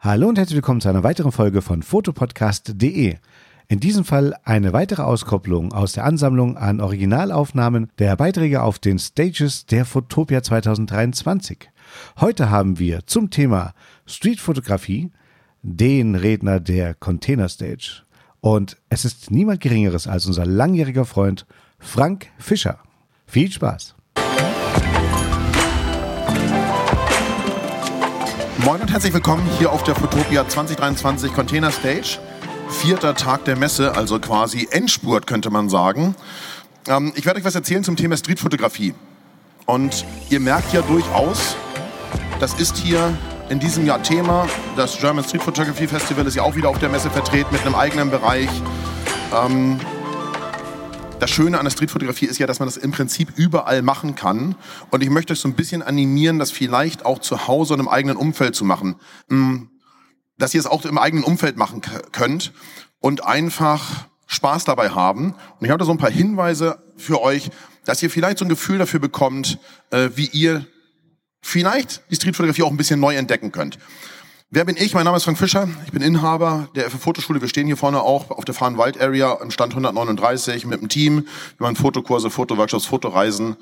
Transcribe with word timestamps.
Hallo 0.00 0.28
und 0.28 0.38
herzlich 0.38 0.54
willkommen 0.54 0.80
zu 0.80 0.88
einer 0.88 1.02
weiteren 1.02 1.32
Folge 1.32 1.60
von 1.60 1.82
fotopodcast.de. 1.82 3.16
In 3.66 3.80
diesem 3.80 4.04
Fall 4.04 4.36
eine 4.44 4.72
weitere 4.72 5.02
Auskopplung 5.02 5.72
aus 5.72 5.94
der 5.94 6.04
Ansammlung 6.04 6.56
an 6.56 6.80
Originalaufnahmen 6.80 7.90
der 7.98 8.14
Beiträge 8.14 8.62
auf 8.62 8.78
den 8.78 9.00
Stages 9.00 9.66
der 9.66 9.84
Fotopia 9.84 10.40
2023. 10.40 11.68
Heute 12.20 12.48
haben 12.48 12.78
wir 12.78 13.06
zum 13.06 13.30
Thema 13.30 13.74
Streetfotografie 14.06 15.10
den 15.62 16.14
Redner 16.14 16.60
der 16.60 16.94
Container 16.94 17.48
Stage. 17.48 18.04
Und 18.40 18.76
es 18.90 19.04
ist 19.04 19.32
niemand 19.32 19.60
Geringeres 19.60 20.06
als 20.06 20.26
unser 20.26 20.46
langjähriger 20.46 21.06
Freund 21.06 21.44
Frank 21.80 22.28
Fischer. 22.38 22.78
Viel 23.26 23.50
Spaß! 23.50 23.97
Moin 28.68 28.82
und 28.82 28.92
herzlich 28.92 29.14
willkommen 29.14 29.48
hier 29.58 29.72
auf 29.72 29.82
der 29.82 29.94
Fotopia 29.94 30.46
2023 30.46 31.32
Container 31.32 31.72
Stage. 31.72 32.18
Vierter 32.68 33.14
Tag 33.14 33.46
der 33.46 33.56
Messe, 33.56 33.96
also 33.96 34.18
quasi 34.18 34.68
Endspurt 34.70 35.26
könnte 35.26 35.48
man 35.48 35.70
sagen. 35.70 36.14
Ähm, 36.86 37.14
ich 37.16 37.24
werde 37.24 37.40
euch 37.40 37.46
was 37.46 37.54
erzählen 37.54 37.82
zum 37.82 37.96
Thema 37.96 38.18
Streetfotografie. 38.18 38.92
Und 39.64 40.04
ihr 40.28 40.40
merkt 40.40 40.74
ja 40.74 40.82
durchaus, 40.82 41.56
das 42.40 42.60
ist 42.60 42.76
hier 42.76 43.16
in 43.48 43.58
diesem 43.58 43.86
Jahr 43.86 44.02
Thema. 44.02 44.46
Das 44.76 44.98
German 44.98 45.24
Street 45.24 45.42
Photography 45.42 45.88
Festival 45.88 46.26
ist 46.26 46.34
ja 46.34 46.42
auch 46.42 46.54
wieder 46.54 46.68
auf 46.68 46.78
der 46.78 46.90
Messe 46.90 47.08
vertreten 47.08 47.48
mit 47.50 47.62
einem 47.62 47.74
eigenen 47.74 48.10
Bereich. 48.10 48.50
Ähm, 49.34 49.80
das 51.18 51.30
Schöne 51.30 51.58
an 51.58 51.64
der 51.64 51.70
Streetfotografie 51.70 52.26
ist 52.26 52.38
ja, 52.38 52.46
dass 52.46 52.60
man 52.60 52.68
das 52.68 52.76
im 52.76 52.92
Prinzip 52.92 53.32
überall 53.36 53.82
machen 53.82 54.14
kann. 54.14 54.54
Und 54.90 55.02
ich 55.02 55.10
möchte 55.10 55.32
euch 55.32 55.40
so 55.40 55.48
ein 55.48 55.54
bisschen 55.54 55.82
animieren, 55.82 56.38
das 56.38 56.50
vielleicht 56.50 57.04
auch 57.04 57.18
zu 57.18 57.48
Hause 57.48 57.74
und 57.74 57.80
im 57.80 57.88
eigenen 57.88 58.16
Umfeld 58.16 58.54
zu 58.54 58.64
machen. 58.64 58.96
Mm, 59.28 59.64
dass 60.38 60.54
ihr 60.54 60.60
es 60.60 60.66
auch 60.66 60.84
im 60.84 60.98
eigenen 60.98 61.24
Umfeld 61.24 61.56
machen 61.56 61.82
könnt 62.12 62.52
und 63.00 63.24
einfach 63.24 64.06
Spaß 64.26 64.64
dabei 64.64 64.90
haben. 64.90 65.34
Und 65.58 65.64
ich 65.64 65.70
habe 65.70 65.78
da 65.78 65.84
so 65.84 65.90
ein 65.90 65.98
paar 65.98 66.10
Hinweise 66.10 66.82
für 66.96 67.20
euch, 67.20 67.50
dass 67.84 68.02
ihr 68.02 68.10
vielleicht 68.10 68.38
so 68.38 68.44
ein 68.44 68.48
Gefühl 68.48 68.78
dafür 68.78 69.00
bekommt, 69.00 69.58
äh, 69.90 70.10
wie 70.14 70.26
ihr 70.26 70.66
vielleicht 71.40 72.02
die 72.10 72.16
Streetfotografie 72.16 72.62
auch 72.62 72.70
ein 72.70 72.76
bisschen 72.76 73.00
neu 73.00 73.16
entdecken 73.16 73.50
könnt. 73.50 73.78
Wer 74.50 74.64
bin 74.64 74.78
ich? 74.78 74.94
Mein 74.94 75.04
Name 75.04 75.18
ist 75.18 75.24
Frank 75.24 75.36
Fischer. 75.36 75.68
Ich 75.84 75.92
bin 75.92 76.00
Inhaber 76.00 76.70
der 76.74 76.90
FF 76.90 77.02
Fotoschule. 77.02 77.42
Wir 77.42 77.48
stehen 77.48 77.66
hier 77.66 77.76
vorne 77.76 78.00
auch 78.00 78.30
auf 78.30 78.46
der 78.46 78.54
Fahrenwald 78.54 78.98
Area 78.98 79.34
im 79.42 79.50
Stand 79.50 79.74
139 79.74 80.64
mit 80.64 80.80
dem 80.80 80.88
Team. 80.88 81.26
Wir 81.58 81.64
machen 81.64 81.76
Fotokurse, 81.76 82.30
Fotoworkshops, 82.30 82.86
Fotoreisen. 82.86 83.58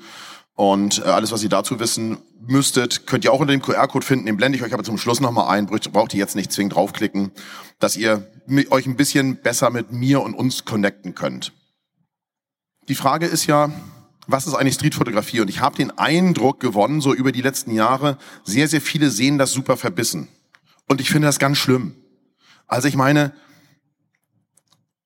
Und 0.53 0.99
äh, 0.99 1.09
alles, 1.09 1.33
was 1.33 1.43
ihr 1.43 1.49
dazu 1.49 1.81
wissen 1.81 2.19
müsstet, 2.39 3.05
könnt 3.05 3.25
ihr 3.25 3.33
auch 3.33 3.41
unter 3.41 3.51
dem 3.51 3.61
QR-Code 3.61 4.05
finden. 4.05 4.27
Den 4.27 4.37
blende 4.37 4.57
ich 4.57 4.63
euch 4.63 4.73
aber 4.73 4.85
zum 4.85 4.97
Schluss 4.97 5.19
nochmal 5.19 5.49
ein. 5.49 5.65
Braucht 5.65 6.13
ihr 6.13 6.19
jetzt 6.21 6.37
nicht 6.37 6.53
zwingend 6.53 6.75
draufklicken, 6.75 7.31
dass 7.79 7.97
ihr 7.97 8.25
euch 8.69 8.85
ein 8.85 8.95
bisschen 8.95 9.41
besser 9.41 9.71
mit 9.71 9.91
mir 9.91 10.21
und 10.21 10.35
uns 10.35 10.63
connecten 10.63 11.15
könnt. 11.15 11.51
Die 12.87 12.95
Frage 12.95 13.25
ist 13.25 13.45
ja, 13.45 13.73
was 14.25 14.47
ist 14.47 14.53
eigentlich 14.53 14.75
Streetfotografie? 14.75 15.41
Und 15.41 15.49
ich 15.49 15.59
habe 15.59 15.75
den 15.75 15.97
Eindruck 15.97 16.61
gewonnen, 16.61 17.01
so 17.01 17.13
über 17.13 17.33
die 17.33 17.41
letzten 17.41 17.71
Jahre, 17.71 18.17
sehr, 18.45 18.69
sehr 18.69 18.79
viele 18.79 19.09
sehen 19.09 19.37
das 19.37 19.51
super 19.51 19.75
verbissen. 19.75 20.29
Und 20.87 21.01
ich 21.01 21.09
finde 21.09 21.27
das 21.27 21.39
ganz 21.39 21.57
schlimm. 21.57 21.95
Also 22.65 22.87
ich 22.87 22.95
meine, 22.95 23.33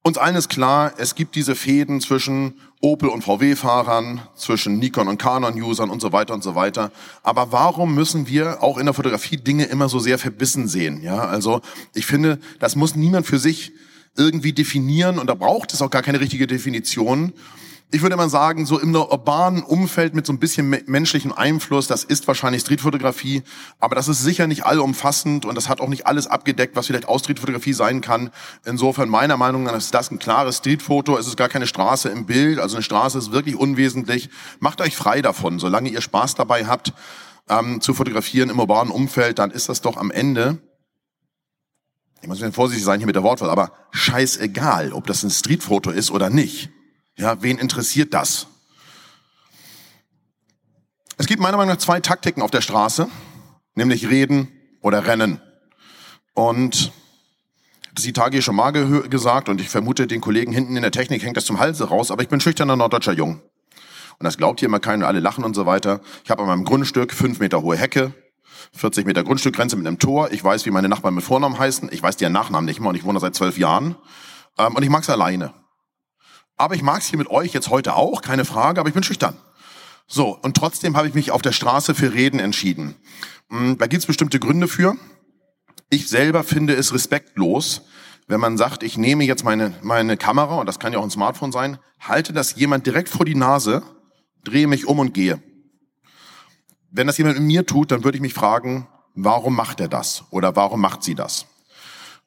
uns 0.03 0.17
allen 0.17 0.35
ist 0.35 0.49
klar, 0.49 0.93
es 0.97 1.13
gibt 1.13 1.35
diese 1.35 1.55
Fäden 1.55 2.01
zwischen 2.01 2.55
Opel 2.81 3.09
und 3.09 3.23
VW-Fahrern, 3.23 4.21
zwischen 4.35 4.79
Nikon 4.79 5.07
und 5.07 5.19
Canon-Usern 5.19 5.91
und 5.91 6.01
so 6.01 6.11
weiter 6.11 6.33
und 6.33 6.43
so 6.43 6.55
weiter. 6.55 6.91
Aber 7.21 7.51
warum 7.51 7.93
müssen 7.93 8.27
wir 8.27 8.63
auch 8.63 8.79
in 8.79 8.85
der 8.85 8.95
Fotografie 8.95 9.37
Dinge 9.37 9.65
immer 9.65 9.89
so 9.89 9.99
sehr 9.99 10.17
verbissen 10.17 10.67
sehen? 10.67 11.03
Ja, 11.03 11.19
also 11.19 11.61
ich 11.93 12.07
finde, 12.07 12.39
das 12.59 12.75
muss 12.75 12.95
niemand 12.95 13.27
für 13.27 13.37
sich 13.37 13.73
irgendwie 14.17 14.53
definieren 14.53 15.19
und 15.19 15.27
da 15.27 15.35
braucht 15.35 15.71
es 15.73 15.81
auch 15.83 15.91
gar 15.91 16.01
keine 16.01 16.19
richtige 16.19 16.47
Definition 16.47 17.33
ich 17.93 18.01
würde 18.01 18.15
mal 18.15 18.29
sagen, 18.29 18.65
so 18.65 18.79
im 18.79 18.95
urbanen 18.95 19.63
Umfeld 19.63 20.15
mit 20.15 20.25
so 20.25 20.31
ein 20.31 20.39
bisschen 20.39 20.69
menschlichem 20.87 21.33
Einfluss, 21.33 21.87
das 21.87 22.05
ist 22.05 22.25
wahrscheinlich 22.27 22.61
Streetfotografie, 22.61 23.43
aber 23.79 23.95
das 23.95 24.07
ist 24.07 24.21
sicher 24.21 24.47
nicht 24.47 24.65
allumfassend 24.65 25.45
und 25.45 25.55
das 25.55 25.67
hat 25.67 25.81
auch 25.81 25.89
nicht 25.89 26.07
alles 26.07 26.27
abgedeckt, 26.27 26.77
was 26.77 26.87
vielleicht 26.87 27.09
auch 27.09 27.19
Streetfotografie 27.19 27.73
sein 27.73 27.99
kann. 27.99 28.31
Insofern 28.65 29.09
meiner 29.09 29.35
Meinung 29.35 29.63
nach 29.63 29.75
ist 29.75 29.93
das 29.93 30.09
ein 30.09 30.19
klares 30.19 30.57
Streetfoto, 30.57 31.17
es 31.17 31.27
ist 31.27 31.35
gar 31.35 31.49
keine 31.49 31.67
Straße 31.67 32.07
im 32.07 32.25
Bild, 32.25 32.59
also 32.59 32.77
eine 32.77 32.83
Straße 32.83 33.17
ist 33.17 33.33
wirklich 33.33 33.57
unwesentlich. 33.57 34.29
Macht 34.59 34.79
euch 34.79 34.95
frei 34.95 35.21
davon, 35.21 35.59
solange 35.59 35.89
ihr 35.89 36.01
Spaß 36.01 36.35
dabei 36.35 36.67
habt, 36.67 36.93
ähm, 37.49 37.81
zu 37.81 37.93
fotografieren 37.93 38.49
im 38.49 38.59
urbanen 38.59 38.93
Umfeld, 38.93 39.37
dann 39.39 39.51
ist 39.51 39.67
das 39.67 39.81
doch 39.81 39.97
am 39.97 40.11
Ende 40.11 40.61
ich 42.21 42.27
muss 42.27 42.39
vorsichtig 42.51 42.85
sein 42.85 42.99
hier 42.99 43.07
mit 43.07 43.15
der 43.15 43.23
Wortwahl, 43.23 43.49
aber 43.49 43.71
scheißegal, 43.89 44.93
ob 44.93 45.07
das 45.07 45.23
ein 45.23 45.31
Streetfoto 45.31 45.89
ist 45.89 46.11
oder 46.11 46.29
nicht. 46.29 46.69
Ja, 47.21 47.39
wen 47.43 47.59
interessiert 47.59 48.15
das? 48.15 48.47
Es 51.17 51.27
gibt 51.27 51.39
meiner 51.39 51.55
Meinung 51.55 51.73
nach 51.75 51.79
zwei 51.79 51.99
Taktiken 51.99 52.41
auf 52.41 52.49
der 52.49 52.61
Straße, 52.61 53.07
nämlich 53.75 54.09
reden 54.09 54.47
oder 54.81 55.05
rennen. 55.05 55.39
Und 56.33 56.91
das 57.93 58.05
die 58.05 58.13
Tage 58.13 58.41
schon 58.41 58.55
mal 58.55 58.71
ge 58.71 59.07
gesagt 59.07 59.49
und 59.49 59.61
ich 59.61 59.69
vermute, 59.69 60.07
den 60.07 60.19
Kollegen 60.19 60.51
hinten 60.51 60.75
in 60.75 60.81
der 60.81 60.89
Technik 60.89 61.21
hängt 61.21 61.37
das 61.37 61.45
zum 61.45 61.59
Halse 61.59 61.89
raus, 61.89 62.09
aber 62.09 62.23
ich 62.23 62.27
bin 62.27 62.41
schüchterner 62.41 62.75
norddeutscher 62.75 63.13
Jung. 63.13 63.43
Und 64.17 64.23
das 64.23 64.37
glaubt 64.37 64.59
hier 64.59 64.67
immer 64.67 64.79
keiner, 64.79 65.05
alle 65.05 65.19
lachen 65.19 65.43
und 65.43 65.55
so 65.55 65.67
weiter. 65.67 66.01
Ich 66.23 66.31
habe 66.31 66.41
an 66.41 66.47
meinem 66.47 66.65
Grundstück 66.65 67.13
fünf 67.13 67.39
Meter 67.39 67.61
hohe 67.61 67.77
Hecke, 67.77 68.15
40 68.73 69.05
Meter 69.05 69.23
Grundstückgrenze 69.23 69.75
mit 69.75 69.85
einem 69.85 69.99
Tor. 69.99 70.31
Ich 70.31 70.43
weiß, 70.43 70.65
wie 70.65 70.71
meine 70.71 70.89
Nachbarn 70.89 71.13
mit 71.13 71.23
Vornamen 71.23 71.59
heißen. 71.59 71.89
Ich 71.91 72.01
weiß 72.01 72.17
deren 72.17 72.33
Nachnamen 72.33 72.65
nicht 72.65 72.79
mehr 72.79 72.89
und 72.89 72.95
ich 72.95 73.03
wohne 73.03 73.19
seit 73.19 73.35
zwölf 73.35 73.59
Jahren. 73.59 73.95
Ähm, 74.57 74.75
und 74.75 74.81
ich 74.81 74.89
mag's 74.89 75.07
alleine. 75.07 75.60
Aber 76.61 76.75
ich 76.75 76.83
mag 76.83 77.01
es 77.01 77.07
hier 77.07 77.17
mit 77.17 77.31
euch 77.31 77.53
jetzt 77.53 77.71
heute 77.71 77.95
auch, 77.95 78.21
keine 78.21 78.45
Frage, 78.45 78.79
aber 78.79 78.87
ich 78.87 78.93
bin 78.93 79.01
schüchtern. 79.01 79.35
So, 80.05 80.37
und 80.43 80.55
trotzdem 80.55 80.95
habe 80.95 81.07
ich 81.07 81.15
mich 81.15 81.31
auf 81.31 81.41
der 81.41 81.53
Straße 81.53 81.95
für 81.95 82.13
Reden 82.13 82.39
entschieden. 82.39 82.93
Hm, 83.49 83.79
da 83.79 83.87
gibt 83.87 84.03
es 84.03 84.05
bestimmte 84.05 84.39
Gründe 84.39 84.67
für. 84.67 84.95
Ich 85.89 86.07
selber 86.07 86.43
finde 86.43 86.75
es 86.75 86.93
respektlos, 86.93 87.81
wenn 88.27 88.39
man 88.39 88.59
sagt, 88.59 88.83
ich 88.83 88.95
nehme 88.95 89.23
jetzt 89.23 89.43
meine, 89.43 89.73
meine 89.81 90.17
Kamera, 90.17 90.59
und 90.59 90.67
das 90.67 90.77
kann 90.77 90.93
ja 90.93 90.99
auch 90.99 91.03
ein 91.03 91.09
Smartphone 91.09 91.51
sein, 91.51 91.79
halte 91.99 92.31
das 92.31 92.55
jemand 92.55 92.85
direkt 92.85 93.09
vor 93.09 93.25
die 93.25 93.33
Nase, 93.33 93.81
drehe 94.43 94.67
mich 94.67 94.85
um 94.85 94.99
und 94.99 95.15
gehe. 95.15 95.41
Wenn 96.91 97.07
das 97.07 97.17
jemand 97.17 97.39
mit 97.39 97.47
mir 97.47 97.65
tut, 97.65 97.89
dann 97.89 98.03
würde 98.03 98.17
ich 98.17 98.21
mich 98.21 98.35
fragen, 98.35 98.87
warum 99.15 99.55
macht 99.55 99.79
er 99.79 99.87
das? 99.87 100.25
Oder 100.29 100.55
warum 100.55 100.79
macht 100.79 101.01
sie 101.01 101.15
das? 101.15 101.47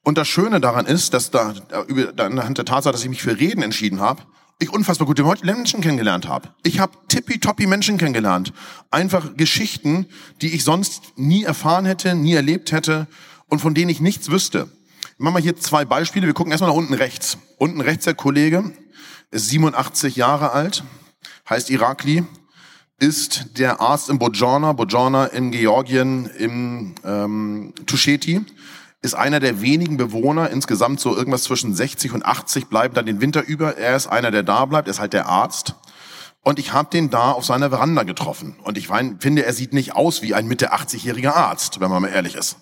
Und 0.05 0.19
das 0.19 0.27
Schöne 0.27 0.61
daran 0.61 0.85
ist, 0.85 1.15
dass 1.15 1.31
da, 1.31 1.55
über, 1.87 2.13
anhand 2.23 2.59
der 2.59 2.65
Tatsache, 2.65 2.91
dass 2.91 3.01
ich 3.01 3.09
mich 3.09 3.23
für 3.23 3.39
Reden 3.39 3.63
entschieden 3.63 3.99
habe, 3.99 4.21
ich 4.59 4.71
unfassbar 4.71 5.07
gute 5.07 5.23
Menschen 5.23 5.81
kennengelernt 5.81 6.27
habe. 6.27 6.49
Ich 6.61 6.79
habe 6.79 6.93
tippitoppi 7.07 7.65
Menschen 7.65 7.97
kennengelernt. 7.97 8.53
Einfach 8.91 9.35
Geschichten, 9.35 10.05
die 10.41 10.53
ich 10.53 10.63
sonst 10.63 11.13
nie 11.15 11.43
erfahren 11.43 11.85
hätte, 11.85 12.13
nie 12.13 12.35
erlebt 12.35 12.71
hätte 12.71 13.07
und 13.47 13.59
von 13.59 13.73
denen 13.73 13.89
ich 13.89 13.99
nichts 13.99 14.29
wüsste. 14.29 14.69
Ich 15.01 15.19
mache 15.19 15.33
mal 15.33 15.41
hier 15.41 15.57
zwei 15.57 15.85
Beispiele. 15.85 16.27
Wir 16.27 16.35
gucken 16.35 16.51
erstmal 16.51 16.69
nach 16.69 16.77
unten 16.77 16.93
rechts. 16.93 17.39
Unten 17.57 17.81
rechts 17.81 18.05
der 18.05 18.13
Kollege 18.13 18.71
ist 19.31 19.49
87 19.49 20.15
Jahre 20.15 20.51
alt, 20.51 20.83
heißt 21.49 21.71
Irakli, 21.71 22.23
ist 22.99 23.57
der 23.57 23.81
Arzt 23.81 24.09
in 24.09 24.19
Bojana, 24.19 24.73
Bojana 24.73 25.25
in 25.25 25.49
Georgien, 25.49 26.27
im 26.37 26.93
ähm, 27.03 27.73
Tusheti 27.87 28.45
ist 29.05 29.13
einer 29.13 29.39
der 29.39 29.61
wenigen 29.61 29.95
Bewohner, 29.95 30.49
insgesamt 30.49 30.99
so 30.99 31.15
irgendwas 31.15 31.43
zwischen 31.43 31.73
60 31.73 32.11
und 32.11 32.25
80 32.25 32.67
bleiben 32.67 32.93
dann 32.93 33.05
den 33.05 33.21
Winter 33.21 33.45
über. 33.45 33.77
Er 33.77 33.95
ist 33.95 34.07
einer, 34.07 34.31
der 34.31 34.43
da 34.43 34.65
bleibt, 34.65 34.87
er 34.87 34.91
ist 34.91 34.99
halt 34.99 35.13
der 35.13 35.27
Arzt. 35.27 35.75
Und 36.41 36.59
ich 36.59 36.73
habe 36.73 36.89
den 36.91 37.09
da 37.09 37.31
auf 37.31 37.45
seiner 37.45 37.69
Veranda 37.69 38.03
getroffen. 38.03 38.57
Und 38.63 38.77
ich 38.77 38.89
finde, 38.89 39.45
er 39.45 39.53
sieht 39.53 39.73
nicht 39.73 39.95
aus 39.95 40.21
wie 40.21 40.33
ein 40.33 40.47
Mitte 40.47 40.73
80-jähriger 40.73 41.31
Arzt, 41.33 41.79
wenn 41.79 41.89
man 41.89 42.01
mal 42.01 42.09
ehrlich 42.09 42.35
ist. 42.35 42.57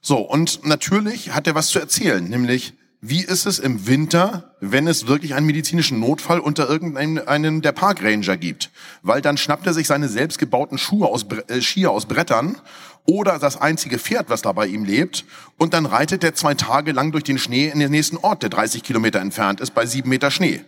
So, 0.00 0.18
und 0.18 0.64
natürlich 0.64 1.34
hat 1.34 1.46
er 1.46 1.54
was 1.54 1.68
zu 1.68 1.78
erzählen, 1.78 2.24
nämlich, 2.24 2.74
wie 3.04 3.24
ist 3.24 3.46
es 3.46 3.58
im 3.58 3.88
Winter, 3.88 4.54
wenn 4.60 4.86
es 4.86 5.08
wirklich 5.08 5.34
einen 5.34 5.44
medizinischen 5.44 5.98
Notfall 5.98 6.38
unter 6.38 6.68
irgendeinen 6.68 7.60
der 7.60 7.72
Parkranger 7.72 8.36
gibt? 8.36 8.70
Weil 9.02 9.20
dann 9.20 9.36
schnappt 9.36 9.66
er 9.66 9.74
sich 9.74 9.88
seine 9.88 10.08
selbstgebauten 10.08 10.78
Schuhe 10.78 11.08
aus, 11.08 11.26
äh, 11.48 11.60
Skier 11.60 11.90
aus 11.90 12.06
Brettern 12.06 12.56
oder 13.04 13.40
das 13.40 13.60
einzige 13.60 13.98
Pferd, 13.98 14.30
was 14.30 14.42
da 14.42 14.52
bei 14.52 14.68
ihm 14.68 14.84
lebt. 14.84 15.24
Und 15.58 15.74
dann 15.74 15.84
reitet 15.84 16.22
er 16.22 16.36
zwei 16.36 16.54
Tage 16.54 16.92
lang 16.92 17.10
durch 17.10 17.24
den 17.24 17.38
Schnee 17.38 17.70
in 17.70 17.80
den 17.80 17.90
nächsten 17.90 18.18
Ort, 18.18 18.44
der 18.44 18.50
30 18.50 18.84
Kilometer 18.84 19.18
entfernt 19.18 19.60
ist, 19.60 19.74
bei 19.74 19.84
sieben 19.84 20.08
Meter 20.08 20.30
Schnee. 20.30 20.64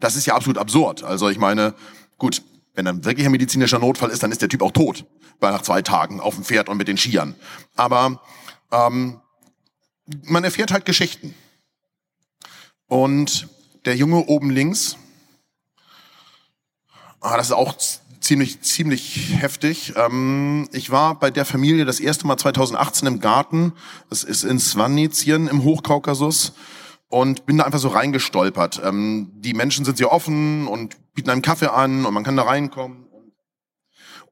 Das 0.00 0.16
ist 0.16 0.26
ja 0.26 0.34
absolut 0.34 0.58
absurd. 0.58 1.02
Also 1.02 1.30
ich 1.30 1.38
meine, 1.38 1.72
gut, 2.18 2.42
wenn 2.74 2.84
dann 2.84 3.06
wirklich 3.06 3.24
ein 3.24 3.32
medizinischer 3.32 3.78
Notfall 3.78 4.10
ist, 4.10 4.22
dann 4.22 4.32
ist 4.32 4.42
der 4.42 4.50
Typ 4.50 4.60
auch 4.60 4.72
tot. 4.72 5.06
Bei 5.40 5.50
nach 5.50 5.62
zwei 5.62 5.80
Tagen 5.80 6.20
auf 6.20 6.34
dem 6.34 6.44
Pferd 6.44 6.68
und 6.68 6.76
mit 6.76 6.88
den 6.88 6.98
Skiern. 6.98 7.34
Aber 7.74 8.20
ähm, 8.70 9.22
man 10.24 10.44
erfährt 10.44 10.72
halt 10.72 10.84
Geschichten. 10.84 11.34
Und 12.90 13.48
der 13.84 13.94
Junge 13.94 14.26
oben 14.26 14.50
links, 14.50 14.96
ah, 17.20 17.36
das 17.36 17.46
ist 17.46 17.52
auch 17.52 17.76
ziemlich, 18.20 18.62
ziemlich 18.62 19.36
heftig. 19.38 19.94
Ähm, 19.94 20.68
ich 20.72 20.90
war 20.90 21.14
bei 21.14 21.30
der 21.30 21.44
Familie 21.44 21.84
das 21.84 22.00
erste 22.00 22.26
Mal 22.26 22.36
2018 22.36 23.06
im 23.06 23.20
Garten. 23.20 23.74
Das 24.08 24.24
ist 24.24 24.42
in 24.42 24.58
Svanitien 24.58 25.46
im 25.46 25.62
Hochkaukasus 25.62 26.52
und 27.08 27.46
bin 27.46 27.58
da 27.58 27.64
einfach 27.64 27.78
so 27.78 27.90
reingestolpert. 27.90 28.82
Ähm, 28.84 29.30
die 29.36 29.54
Menschen 29.54 29.84
sind 29.84 29.96
sehr 29.96 30.10
offen 30.10 30.66
und 30.66 30.96
bieten 31.14 31.30
einem 31.30 31.42
Kaffee 31.42 31.72
an 31.72 32.04
und 32.04 32.12
man 32.12 32.24
kann 32.24 32.36
da 32.36 32.42
reinkommen 32.42 33.06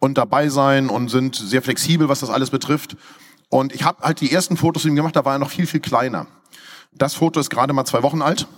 und 0.01 0.19
dabei 0.19 0.49
sein 0.49 0.89
und 0.89 1.11
sind 1.11 1.37
sehr 1.37 1.63
flexibel, 1.63 2.09
was 2.09 2.19
das 2.19 2.31
alles 2.31 2.51
betrifft. 2.51 2.97
Und 3.51 3.73
ich 3.73 3.85
habe 3.85 4.03
halt 4.03 4.21
die 4.21 4.33
ersten 4.33 4.57
Fotos 4.57 4.83
mit 4.83 4.95
ihm 4.95 4.97
gemacht, 4.97 5.15
da 5.15 5.25
war 5.25 5.35
er 5.35 5.39
noch 5.39 5.51
viel, 5.51 5.69
viel 5.69 5.81
kleiner. 5.81 6.27
Das 6.99 7.15
Foto 7.15 7.39
ist 7.39 7.49
gerade 7.49 7.73
mal 7.73 7.85
zwei 7.85 8.03
Wochen 8.03 8.23
alt. 8.23 8.49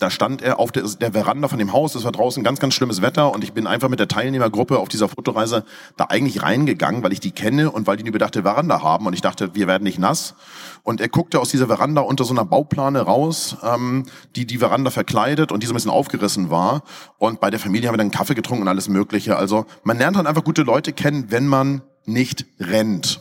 Da 0.00 0.10
stand 0.10 0.42
er 0.42 0.58
auf 0.58 0.70
der, 0.70 0.82
der 0.82 1.12
Veranda 1.12 1.48
von 1.48 1.58
dem 1.58 1.72
Haus. 1.72 1.94
Es 1.94 2.04
war 2.04 2.12
draußen 2.12 2.44
ganz, 2.44 2.60
ganz 2.60 2.74
schlimmes 2.74 3.00
Wetter 3.00 3.32
und 3.32 3.42
ich 3.42 3.52
bin 3.52 3.66
einfach 3.66 3.88
mit 3.88 3.98
der 3.98 4.06
Teilnehmergruppe 4.06 4.78
auf 4.78 4.88
dieser 4.88 5.08
Fotoreise 5.08 5.64
da 5.96 6.04
eigentlich 6.04 6.42
reingegangen, 6.42 7.02
weil 7.02 7.12
ich 7.12 7.20
die 7.20 7.30
kenne 7.30 7.70
und 7.70 7.86
weil 7.86 7.96
die 7.96 8.02
eine 8.02 8.10
überdachte 8.10 8.42
Veranda 8.42 8.82
haben 8.82 9.06
und 9.06 9.12
ich 9.14 9.22
dachte, 9.22 9.54
wir 9.54 9.66
werden 9.66 9.84
nicht 9.84 9.98
nass. 9.98 10.34
Und 10.82 11.00
er 11.00 11.08
guckte 11.08 11.40
aus 11.40 11.48
dieser 11.48 11.66
Veranda 11.66 12.02
unter 12.02 12.24
so 12.24 12.32
einer 12.32 12.44
Bauplane 12.44 13.00
raus, 13.00 13.56
ähm, 13.62 14.04
die 14.36 14.46
die 14.46 14.58
Veranda 14.58 14.90
verkleidet 14.90 15.50
und 15.50 15.62
die 15.62 15.66
so 15.66 15.72
ein 15.72 15.76
bisschen 15.76 15.90
aufgerissen 15.90 16.50
war. 16.50 16.82
Und 17.16 17.40
bei 17.40 17.50
der 17.50 17.58
Familie 17.58 17.88
haben 17.88 17.94
wir 17.94 17.98
dann 17.98 18.10
Kaffee 18.10 18.34
getrunken 18.34 18.62
und 18.62 18.68
alles 18.68 18.88
Mögliche. 18.88 19.36
Also 19.36 19.64
man 19.84 19.98
lernt 19.98 20.16
dann 20.16 20.26
einfach 20.26 20.44
gute 20.44 20.62
Leute 20.62 20.92
kennen, 20.92 21.30
wenn 21.30 21.46
man 21.46 21.82
nicht 22.04 22.46
rennt. 22.60 23.20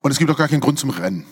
Und 0.00 0.10
es 0.10 0.18
gibt 0.18 0.30
auch 0.30 0.36
gar 0.36 0.48
keinen 0.48 0.60
Grund 0.60 0.78
zum 0.78 0.90
Rennen. 0.90 1.24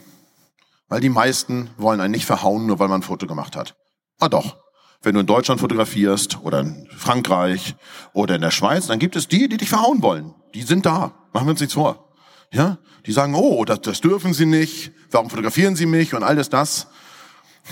Weil 0.93 1.01
die 1.01 1.09
meisten 1.09 1.71
wollen 1.79 2.03
einen 2.03 2.11
nicht 2.11 2.27
verhauen, 2.27 2.67
nur 2.67 2.79
weil 2.79 2.89
man 2.89 3.01
ein 3.01 3.03
Foto 3.03 3.27
gemacht 3.27 3.57
hat. 3.57 3.77
Ah 4.21 4.29
doch. 4.29 4.59
Wenn 5.01 5.15
du 5.15 5.21
in 5.21 5.27
Deutschland 5.27 5.59
fotografierst 5.59 6.41
oder 6.43 6.61
in 6.61 6.87
Frankreich 6.95 7.77
oder 8.13 8.35
in 8.35 8.43
der 8.43 8.51
Schweiz, 8.51 8.89
dann 8.89 8.99
gibt 8.99 9.17
es 9.17 9.27
die, 9.27 9.49
die 9.49 9.57
dich 9.57 9.71
verhauen 9.71 10.03
wollen. 10.03 10.35
Die 10.53 10.61
sind 10.61 10.85
da. 10.85 11.15
Machen 11.33 11.47
wir 11.47 11.53
uns 11.53 11.61
nichts 11.61 11.73
vor. 11.73 12.11
Ja? 12.53 12.77
Die 13.07 13.13
sagen, 13.13 13.35
oh, 13.35 13.65
das, 13.65 13.81
das 13.81 14.03
dürfen 14.03 14.35
sie 14.35 14.45
nicht. 14.45 14.93
Warum 15.11 15.31
fotografieren 15.31 15.77
sie 15.77 15.87
mich 15.87 16.13
und 16.13 16.25
alles 16.25 16.51
das? 16.51 16.89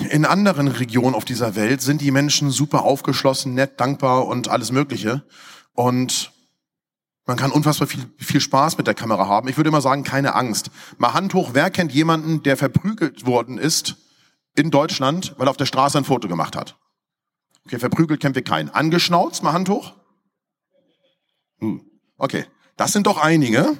In 0.09 0.25
anderen 0.25 0.69
Regionen 0.69 1.15
auf 1.15 1.27
dieser 1.27 1.57
Welt 1.57 1.83
sind 1.83 2.01
die 2.01 2.13
Menschen 2.13 2.51
super 2.51 2.85
aufgeschlossen, 2.85 3.53
nett, 3.53 3.79
dankbar 3.79 4.29
und 4.29 4.49
alles 4.49 4.73
Mögliche. 4.73 5.25
Und 5.75 6.30
man 7.27 7.37
kann 7.37 7.53
unfassbar 7.53 7.87
viel, 7.87 8.05
viel 8.19 8.41
Spaß 8.41 8.79
mit 8.79 8.87
der 8.87 8.95
Kamera 8.95 9.27
haben. 9.27 9.49
Ich 9.49 9.57
würde 9.57 9.69
immer 9.69 9.81
sagen, 9.81 10.05
keine 10.05 10.35
Angst. 10.35 10.71
Mal 10.99 11.15
Hand 11.15 11.35
hoch, 11.35 11.51
wer 11.53 11.71
kennt 11.71 11.93
jemanden, 11.93 12.43
der 12.43 12.57
verprügelt 12.57 13.27
worden 13.27 13.59
ist 13.59 13.97
in 14.57 14.71
Deutschland, 14.71 15.35
weil 15.37 15.47
er 15.47 15.51
auf 15.51 15.57
der 15.57 15.67
Straße 15.67 15.99
ein 15.99 16.05
Foto 16.05 16.29
gemacht 16.29 16.57
hat? 16.57 16.77
Okay, 17.67 17.79
verprügelt 17.79 18.21
kennen 18.21 18.35
wir 18.35 18.43
keinen. 18.43 18.71
Angeschnauzt, 18.71 19.43
mal 19.43 19.53
Hand 19.53 19.69
hoch. 19.69 19.95
Hm. 21.61 21.83
Okay, 22.17 22.47
das 22.77 22.93
sind 22.93 23.07
doch 23.07 23.19
einige. 23.19 23.77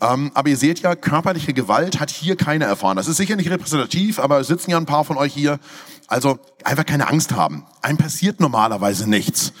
Ähm, 0.00 0.30
aber 0.34 0.48
ihr 0.48 0.56
seht 0.56 0.80
ja, 0.80 0.94
körperliche 0.94 1.52
Gewalt 1.52 1.98
hat 1.98 2.10
hier 2.10 2.36
keiner 2.36 2.66
erfahren. 2.66 2.96
Das 2.96 3.08
ist 3.08 3.16
sicher 3.16 3.34
nicht 3.34 3.50
repräsentativ, 3.50 4.20
aber 4.20 4.38
es 4.38 4.46
sitzen 4.46 4.70
ja 4.70 4.76
ein 4.76 4.86
paar 4.86 5.04
von 5.04 5.16
euch 5.16 5.34
hier. 5.34 5.58
Also 6.06 6.38
einfach 6.64 6.86
keine 6.86 7.08
Angst 7.08 7.32
haben. 7.32 7.66
Einem 7.82 7.98
passiert 7.98 8.40
normalerweise 8.40 9.10
nichts. 9.10 9.52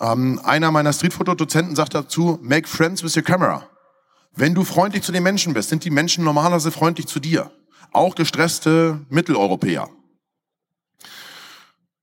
Ähm, 0.00 0.40
einer 0.44 0.70
meiner 0.70 0.92
Streetfoto-Dozenten 0.92 1.74
sagt 1.74 1.94
dazu, 1.94 2.38
make 2.42 2.68
friends 2.68 3.02
with 3.02 3.16
your 3.16 3.22
camera. 3.22 3.68
Wenn 4.34 4.54
du 4.54 4.64
freundlich 4.64 5.02
zu 5.02 5.12
den 5.12 5.22
Menschen 5.22 5.54
bist, 5.54 5.68
sind 5.68 5.84
die 5.84 5.90
Menschen 5.90 6.24
normalerweise 6.24 6.70
freundlich 6.70 7.06
zu 7.06 7.18
dir. 7.18 7.50
Auch 7.92 8.14
gestresste 8.14 9.00
Mitteleuropäer. 9.08 9.88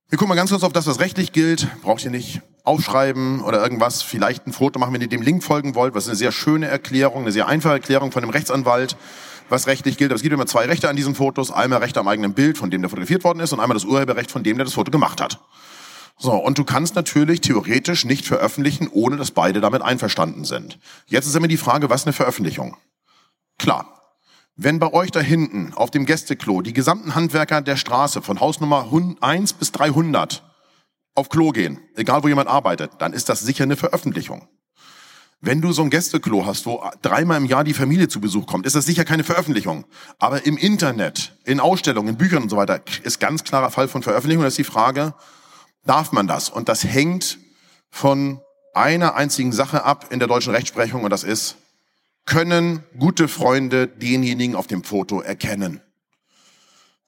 Wir 0.09 0.17
gucken 0.17 0.29
mal 0.29 0.35
ganz 0.35 0.49
kurz 0.51 0.63
auf 0.63 0.73
das, 0.73 0.87
was 0.87 0.99
rechtlich 0.99 1.31
gilt. 1.31 1.67
Braucht 1.81 2.03
ihr 2.03 2.11
nicht 2.11 2.41
aufschreiben 2.63 3.41
oder 3.41 3.61
irgendwas. 3.61 4.01
Vielleicht 4.01 4.47
ein 4.47 4.53
Foto 4.53 4.79
machen, 4.79 4.93
wenn 4.93 5.01
ihr 5.01 5.07
dem 5.07 5.21
Link 5.21 5.43
folgen 5.43 5.75
wollt. 5.75 5.95
Was 5.95 6.07
eine 6.07 6.15
sehr 6.15 6.31
schöne 6.31 6.67
Erklärung, 6.67 7.23
eine 7.23 7.31
sehr 7.31 7.47
einfache 7.47 7.73
Erklärung 7.73 8.11
von 8.11 8.23
einem 8.23 8.31
Rechtsanwalt, 8.31 8.97
was 9.49 9.67
rechtlich 9.67 9.97
gilt. 9.97 10.11
Aber 10.11 10.15
es 10.15 10.21
gibt 10.21 10.33
immer 10.33 10.45
zwei 10.45 10.65
Rechte 10.65 10.89
an 10.89 10.95
diesen 10.95 11.15
Fotos. 11.15 11.51
Einmal 11.51 11.79
Recht 11.79 11.97
am 11.97 12.07
eigenen 12.07 12.33
Bild, 12.33 12.57
von 12.57 12.69
dem 12.69 12.81
der 12.81 12.89
fotografiert 12.89 13.23
worden 13.23 13.39
ist, 13.39 13.53
und 13.53 13.59
einmal 13.59 13.75
das 13.75 13.85
Urheberrecht, 13.85 14.31
von 14.31 14.43
dem 14.43 14.57
der 14.57 14.65
das 14.65 14.73
Foto 14.73 14.91
gemacht 14.91 15.21
hat. 15.21 15.39
So, 16.17 16.33
und 16.33 16.57
du 16.57 16.63
kannst 16.63 16.95
natürlich 16.95 17.41
theoretisch 17.41 18.05
nicht 18.05 18.25
veröffentlichen, 18.25 18.87
ohne 18.91 19.17
dass 19.17 19.31
beide 19.31 19.59
damit 19.59 19.81
einverstanden 19.81 20.45
sind. 20.45 20.79
Jetzt 21.07 21.27
ist 21.27 21.35
immer 21.35 21.47
die 21.47 21.57
Frage, 21.57 21.89
was 21.89 22.05
eine 22.05 22.13
Veröffentlichung? 22.13 22.77
Klar. 23.57 23.91
Wenn 24.57 24.79
bei 24.79 24.93
euch 24.93 25.11
da 25.11 25.19
hinten 25.19 25.73
auf 25.73 25.91
dem 25.91 26.05
Gästeklo 26.05 26.61
die 26.61 26.71
gesamten 26.71 27.13
Handwerker 27.13 27.61
der 27.61 27.75
Straße 27.75 28.21
von 28.21 28.39
Hausnummer 28.39 28.89
1 29.19 29.53
bis 29.53 29.73
300 29.73 30.43
auf 31.13 31.27
Klo 31.27 31.51
gehen, 31.51 31.79
egal 31.95 32.23
wo 32.23 32.29
jemand 32.29 32.47
arbeitet, 32.47 32.91
dann 32.99 33.11
ist 33.11 33.27
das 33.27 33.41
sicher 33.41 33.63
eine 33.63 33.75
Veröffentlichung. 33.75 34.47
Wenn 35.41 35.61
du 35.61 35.73
so 35.73 35.81
ein 35.81 35.89
Gästeklo 35.89 36.45
hast, 36.45 36.65
wo 36.65 36.81
dreimal 37.01 37.37
im 37.37 37.45
Jahr 37.45 37.65
die 37.65 37.73
Familie 37.73 38.07
zu 38.07 38.21
Besuch 38.21 38.47
kommt, 38.47 38.65
ist 38.65 38.77
das 38.77 38.85
sicher 38.85 39.03
keine 39.03 39.25
Veröffentlichung. 39.25 39.85
Aber 40.17 40.45
im 40.45 40.57
Internet, 40.57 41.37
in 41.43 41.59
Ausstellungen, 41.59 42.09
in 42.09 42.17
Büchern 42.17 42.43
und 42.43 42.49
so 42.49 42.55
weiter, 42.55 42.81
ist 43.03 43.19
ganz 43.19 43.43
klarer 43.43 43.71
Fall 43.71 43.89
von 43.89 44.03
Veröffentlichung. 44.03 44.43
Das 44.43 44.53
ist 44.53 44.57
die 44.57 44.63
Frage, 44.63 45.13
darf 45.85 46.11
man 46.11 46.27
das. 46.27 46.49
Und 46.49 46.69
das 46.69 46.83
hängt 46.83 47.37
von 47.89 48.41
einer 48.73 49.15
einzigen 49.15 49.53
Sache 49.53 49.83
ab 49.83 50.07
in 50.09 50.19
der 50.19 50.27
deutschen 50.27 50.53
Rechtsprechung 50.53 51.03
und 51.03 51.09
das 51.09 51.23
ist, 51.23 51.55
können 52.25 52.83
gute 52.99 53.27
Freunde 53.27 53.87
denjenigen 53.87 54.55
auf 54.55 54.67
dem 54.67 54.83
Foto 54.83 55.21
erkennen. 55.21 55.81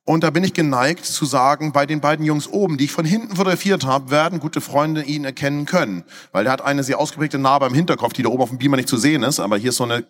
Und 0.06 0.24
da 0.24 0.30
bin 0.30 0.46
ich 0.46 0.54
geneigt 0.54 1.04
zu 1.04 1.26
sagen, 1.26 1.74
bei 1.74 1.86
den 1.86 2.00
beiden 2.00 2.26
Jungs 2.26 2.48
oben, 2.48 2.78
die 2.78 2.86
ich 2.86 2.94
von 2.94 3.04
hinten 3.04 3.36
fotografiert 3.36 3.86
habe, 3.86 4.10
werden 4.10 4.40
gute 4.40 4.62
Freunde 4.62 5.04
ihn 5.04 5.26
erkennen 5.26 5.66
können. 5.66 6.06
Weil 6.32 6.46
der 6.46 6.54
hat 6.54 6.62
eine 6.62 6.84
sehr 6.84 6.98
ausgeprägte 6.98 7.38
Narbe 7.38 7.66
am 7.66 7.74
Hinterkopf, 7.74 8.14
die 8.14 8.24
da 8.24 8.30
oben 8.30 8.44
auf 8.44 8.50
dem 8.50 8.58
Beamer 8.58 8.78
nicht 8.78 8.88
zu 8.88 8.96
sehen 8.96 9.24
ist, 9.24 9.42
aber 9.42 9.58
hier 9.58 9.72
ist 9.72 9.76
so 9.76 9.84
eine 9.84 10.06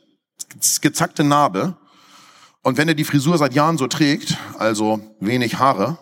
gezackte 0.81 1.24
Narbe. 1.24 1.78
Und 2.62 2.78
wenn 2.78 2.88
er 2.88 2.94
die 2.94 3.06
Frisur 3.06 3.40
seit 3.40 3.56
Jahren 3.56 3.80
so 3.80 3.88
trägt, 3.88 4.38
also 4.60 5.00
wenig 5.20 5.58
Haare, 5.58 5.98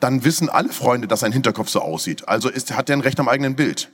dann 0.00 0.24
wissen 0.24 0.48
alle 0.48 0.70
Freunde, 0.70 1.06
dass 1.06 1.20
sein 1.20 1.32
Hinterkopf 1.32 1.68
so 1.68 1.80
aussieht. 1.80 2.28
Also 2.28 2.48
ist, 2.48 2.72
hat 2.72 2.88
er 2.88 2.96
ein 2.96 3.00
Recht 3.00 3.20
am 3.20 3.28
eigenen 3.28 3.54
Bild. 3.54 3.90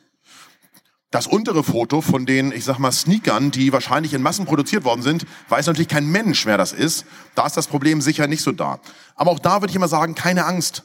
Das 1.10 1.26
untere 1.26 1.62
Foto 1.62 2.00
von 2.00 2.26
den, 2.26 2.50
ich 2.52 2.64
sag 2.64 2.78
mal, 2.78 2.90
Sneakern, 2.92 3.50
die 3.50 3.72
wahrscheinlich 3.72 4.12
in 4.12 4.22
Massen 4.22 4.44
produziert 4.44 4.84
worden 4.84 5.02
sind, 5.02 5.24
weiß 5.48 5.66
natürlich 5.66 5.88
kein 5.88 6.10
Mensch, 6.10 6.46
wer 6.46 6.58
das 6.58 6.72
ist. 6.72 7.06
Da 7.34 7.46
ist 7.46 7.56
das 7.56 7.68
Problem 7.68 8.00
sicher 8.00 8.26
nicht 8.26 8.42
so 8.42 8.52
da. 8.52 8.80
Aber 9.14 9.30
auch 9.30 9.38
da 9.38 9.60
würde 9.62 9.70
ich 9.70 9.76
immer 9.76 9.88
sagen, 9.88 10.14
keine 10.14 10.44
Angst. 10.46 10.82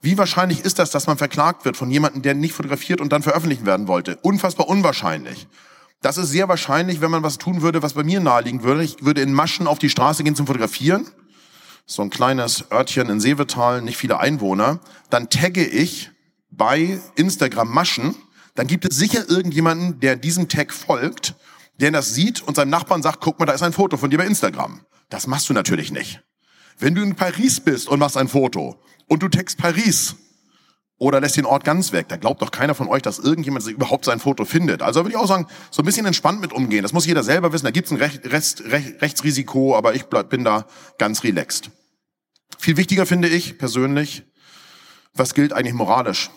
Wie 0.00 0.18
wahrscheinlich 0.18 0.64
ist 0.64 0.78
das, 0.78 0.90
dass 0.90 1.06
man 1.06 1.18
verklagt 1.18 1.64
wird 1.64 1.76
von 1.76 1.90
jemandem, 1.90 2.22
der 2.22 2.34
nicht 2.34 2.52
fotografiert 2.52 3.00
und 3.00 3.12
dann 3.12 3.22
veröffentlichen 3.22 3.66
werden 3.66 3.88
wollte? 3.88 4.16
Unfassbar 4.22 4.68
unwahrscheinlich. 4.68 5.48
Das 6.00 6.16
ist 6.18 6.30
sehr 6.30 6.48
wahrscheinlich, 6.48 7.00
wenn 7.00 7.10
man 7.10 7.24
was 7.24 7.38
tun 7.38 7.62
würde, 7.62 7.82
was 7.82 7.94
bei 7.94 8.04
mir 8.04 8.20
naheliegen 8.20 8.62
würde. 8.62 8.84
Ich 8.84 9.04
würde 9.04 9.22
in 9.22 9.32
Maschen 9.32 9.66
auf 9.66 9.80
die 9.80 9.90
Straße 9.90 10.22
gehen 10.22 10.36
zum 10.36 10.46
Fotografieren 10.46 11.06
so 11.88 12.02
ein 12.02 12.10
kleines 12.10 12.66
Örtchen 12.70 13.08
in 13.08 13.18
Seevetal, 13.18 13.80
nicht 13.80 13.96
viele 13.96 14.20
Einwohner, 14.20 14.78
dann 15.08 15.30
tagge 15.30 15.66
ich 15.66 16.10
bei 16.50 17.00
Instagram 17.16 17.72
Maschen, 17.72 18.14
dann 18.54 18.66
gibt 18.66 18.84
es 18.88 18.96
sicher 18.96 19.28
irgendjemanden, 19.28 19.98
der 19.98 20.16
diesem 20.16 20.48
Tag 20.48 20.72
folgt, 20.72 21.34
der 21.80 21.90
das 21.90 22.14
sieht 22.14 22.42
und 22.42 22.56
seinem 22.56 22.70
Nachbarn 22.70 23.02
sagt, 23.02 23.20
guck 23.20 23.38
mal, 23.38 23.46
da 23.46 23.52
ist 23.52 23.62
ein 23.62 23.72
Foto 23.72 23.96
von 23.96 24.10
dir 24.10 24.18
bei 24.18 24.26
Instagram. 24.26 24.82
Das 25.08 25.26
machst 25.26 25.48
du 25.48 25.54
natürlich 25.54 25.90
nicht. 25.90 26.22
Wenn 26.78 26.94
du 26.94 27.02
in 27.02 27.16
Paris 27.16 27.58
bist 27.58 27.88
und 27.88 28.00
machst 28.00 28.18
ein 28.18 28.28
Foto 28.28 28.76
und 29.06 29.22
du 29.22 29.28
text 29.28 29.56
Paris 29.56 30.14
oder 30.98 31.20
lässt 31.20 31.36
den 31.36 31.46
Ort 31.46 31.64
ganz 31.64 31.92
weg, 31.92 32.08
da 32.08 32.16
glaubt 32.16 32.42
doch 32.42 32.50
keiner 32.50 32.74
von 32.74 32.88
euch, 32.88 33.02
dass 33.02 33.18
irgendjemand 33.20 33.66
überhaupt 33.66 34.04
sein 34.04 34.18
Foto 34.18 34.44
findet. 34.44 34.82
Also 34.82 35.00
würde 35.00 35.10
ich 35.10 35.16
auch 35.16 35.28
sagen, 35.28 35.46
so 35.70 35.82
ein 35.82 35.84
bisschen 35.84 36.06
entspannt 36.06 36.40
mit 36.40 36.52
umgehen. 36.52 36.82
Das 36.82 36.92
muss 36.92 37.06
jeder 37.06 37.22
selber 37.22 37.52
wissen. 37.52 37.64
Da 37.64 37.70
gibt 37.70 37.86
es 37.86 37.92
ein 37.92 37.98
Recht, 37.98 38.26
Rest, 38.26 38.64
Recht, 38.64 39.00
Rechtsrisiko, 39.00 39.76
aber 39.76 39.94
ich 39.94 40.06
bleib, 40.06 40.28
bin 40.28 40.44
da 40.44 40.66
ganz 40.98 41.22
relaxed. 41.22 41.70
Viel 42.58 42.76
wichtiger 42.76 43.06
finde 43.06 43.28
ich 43.28 43.58
persönlich, 43.58 44.24
was 45.14 45.34
gilt 45.34 45.52
eigentlich 45.52 45.74
moralisch? 45.74 46.30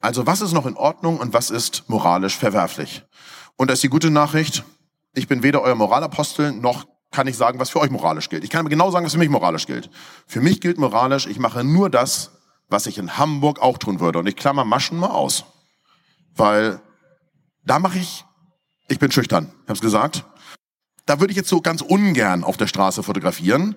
Also 0.00 0.26
was 0.26 0.42
ist 0.42 0.52
noch 0.52 0.66
in 0.66 0.76
Ordnung 0.76 1.18
und 1.18 1.32
was 1.32 1.48
ist 1.48 1.84
moralisch 1.88 2.36
verwerflich? 2.36 3.02
Und 3.56 3.70
das 3.70 3.78
ist 3.78 3.84
die 3.84 3.88
gute 3.88 4.10
Nachricht, 4.10 4.64
ich 5.14 5.28
bin 5.28 5.42
weder 5.42 5.62
euer 5.62 5.74
Moralapostel 5.74 6.52
noch 6.52 6.86
kann 7.10 7.28
ich 7.28 7.36
sagen, 7.36 7.60
was 7.60 7.70
für 7.70 7.80
euch 7.80 7.90
moralisch 7.90 8.28
gilt. 8.28 8.42
Ich 8.42 8.50
kann 8.50 8.60
aber 8.60 8.68
genau 8.68 8.90
sagen, 8.90 9.06
was 9.06 9.12
für 9.12 9.20
mich 9.20 9.28
moralisch 9.28 9.66
gilt. 9.66 9.88
Für 10.26 10.40
mich 10.40 10.60
gilt 10.60 10.78
moralisch, 10.78 11.26
ich 11.26 11.38
mache 11.38 11.62
nur 11.62 11.88
das, 11.88 12.32
was 12.68 12.86
ich 12.86 12.98
in 12.98 13.18
Hamburg 13.18 13.60
auch 13.60 13.78
tun 13.78 14.00
würde. 14.00 14.18
Und 14.18 14.26
ich 14.26 14.36
klammer 14.36 14.64
Maschen 14.64 14.98
mal 14.98 15.10
aus. 15.10 15.44
Weil 16.34 16.80
da 17.64 17.78
mache 17.78 17.98
ich, 17.98 18.24
ich 18.88 18.98
bin 18.98 19.10
schüchtern, 19.10 19.52
ich 19.62 19.62
habe 19.62 19.74
es 19.74 19.80
gesagt. 19.80 20.24
Da 21.06 21.20
würde 21.20 21.32
ich 21.32 21.36
jetzt 21.36 21.50
so 21.50 21.60
ganz 21.60 21.82
ungern 21.82 22.44
auf 22.44 22.56
der 22.56 22.66
Straße 22.66 23.02
fotografieren. 23.02 23.76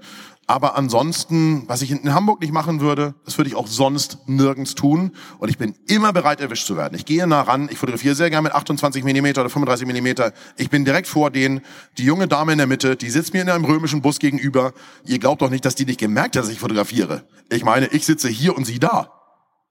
Aber 0.50 0.78
ansonsten, 0.78 1.68
was 1.68 1.82
ich 1.82 1.92
in 1.92 2.14
Hamburg 2.14 2.40
nicht 2.40 2.54
machen 2.54 2.80
würde, 2.80 3.16
das 3.26 3.38
würde 3.38 3.50
ich 3.50 3.56
auch 3.56 3.68
sonst 3.68 4.20
nirgends 4.28 4.76
tun. 4.76 5.12
Und 5.40 5.50
ich 5.50 5.58
bin 5.58 5.76
immer 5.88 6.14
bereit, 6.14 6.40
erwischt 6.40 6.66
zu 6.66 6.78
werden. 6.78 6.96
Ich 6.96 7.04
gehe 7.04 7.28
nah 7.28 7.42
ran, 7.42 7.68
ich 7.70 7.78
fotografiere 7.78 8.16
sehr 8.16 8.30
gerne 8.30 8.44
mit 8.44 8.54
28 8.54 9.04
Millimeter 9.04 9.42
oder 9.42 9.50
35 9.50 9.86
Millimeter. 9.86 10.32
Ich 10.56 10.70
bin 10.70 10.86
direkt 10.86 11.08
vor 11.08 11.32
denen. 11.32 11.60
Die 11.98 12.06
junge 12.06 12.30
Dame 12.30 12.54
in 12.54 12.60
der 12.60 12.68
Mitte, 12.68 12.96
die 12.96 13.10
sitzt 13.10 13.34
mir 13.34 13.42
in 13.42 13.50
einem 13.50 13.66
römischen 13.66 14.02
Bus 14.02 14.20
gegenüber. 14.20 14.72
Ihr 15.04 15.20
glaubt 15.20 15.42
doch 15.42 15.50
nicht, 15.50 15.66
dass 15.66 15.76
die 15.76 15.86
nicht 15.86 16.00
gemerkt 16.00 16.38
hat, 16.38 16.44
dass 16.44 16.50
ich 16.50 16.60
fotografiere. 16.60 17.28
Ich 17.50 17.66
meine, 17.66 17.88
ich 17.88 18.06
sitze 18.06 18.30
hier 18.30 18.56
und 18.56 18.64
sie 18.64 18.80
da. 18.80 19.12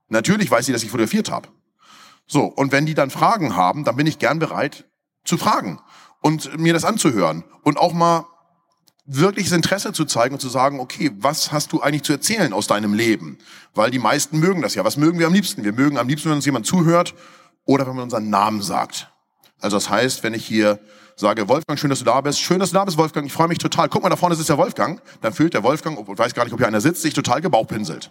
Natürlich 0.08 0.50
weiß 0.50 0.66
sie, 0.66 0.72
dass 0.72 0.82
ich 0.82 0.90
fotografiert 0.90 1.30
habe. 1.30 1.48
So, 2.26 2.42
und 2.44 2.70
wenn 2.70 2.84
die 2.84 2.94
dann 2.94 3.08
Fragen 3.08 3.56
haben, 3.56 3.84
dann 3.84 3.96
bin 3.96 4.06
ich 4.06 4.18
gern 4.18 4.40
bereit 4.40 4.84
zu 5.24 5.38
fragen 5.38 5.80
und 6.26 6.58
mir 6.58 6.72
das 6.72 6.84
anzuhören 6.84 7.44
und 7.62 7.78
auch 7.78 7.92
mal 7.92 8.26
wirkliches 9.04 9.52
Interesse 9.52 9.92
zu 9.92 10.04
zeigen 10.06 10.34
und 10.34 10.40
zu 10.40 10.48
sagen, 10.48 10.80
okay, 10.80 11.12
was 11.20 11.52
hast 11.52 11.72
du 11.72 11.80
eigentlich 11.80 12.02
zu 12.02 12.12
erzählen 12.12 12.52
aus 12.52 12.66
deinem 12.66 12.94
Leben? 12.94 13.38
Weil 13.76 13.92
die 13.92 14.00
meisten 14.00 14.40
mögen 14.40 14.60
das 14.60 14.74
ja. 14.74 14.84
Was 14.84 14.96
mögen 14.96 15.20
wir 15.20 15.28
am 15.28 15.32
liebsten? 15.32 15.62
Wir 15.62 15.72
mögen 15.72 15.98
am 15.98 16.08
liebsten, 16.08 16.28
wenn 16.30 16.34
uns 16.34 16.44
jemand 16.44 16.66
zuhört 16.66 17.14
oder 17.64 17.86
wenn 17.86 17.94
man 17.94 18.02
unseren 18.02 18.28
Namen 18.28 18.60
sagt. 18.60 19.08
Also 19.60 19.76
das 19.76 19.88
heißt, 19.88 20.24
wenn 20.24 20.34
ich 20.34 20.44
hier 20.44 20.80
sage, 21.14 21.48
Wolfgang, 21.48 21.78
schön, 21.78 21.90
dass 21.90 22.00
du 22.00 22.04
da 22.04 22.20
bist. 22.20 22.40
Schön, 22.40 22.58
dass 22.58 22.70
du 22.70 22.74
da 22.74 22.84
bist, 22.84 22.98
Wolfgang. 22.98 23.24
Ich 23.24 23.32
freue 23.32 23.46
mich 23.46 23.58
total. 23.58 23.88
Guck 23.88 24.02
mal, 24.02 24.08
da 24.08 24.16
vorne 24.16 24.34
sitzt 24.34 24.48
der 24.48 24.58
Wolfgang. 24.58 25.00
Dann 25.20 25.32
fühlt 25.32 25.54
der 25.54 25.62
Wolfgang, 25.62 25.96
ich 25.96 26.18
weiß 26.18 26.34
gar 26.34 26.42
nicht, 26.42 26.52
ob 26.52 26.58
hier 26.58 26.66
einer 26.66 26.80
sitzt, 26.80 27.02
sich 27.02 27.14
total 27.14 27.40
gebauchpinselt. 27.40 28.10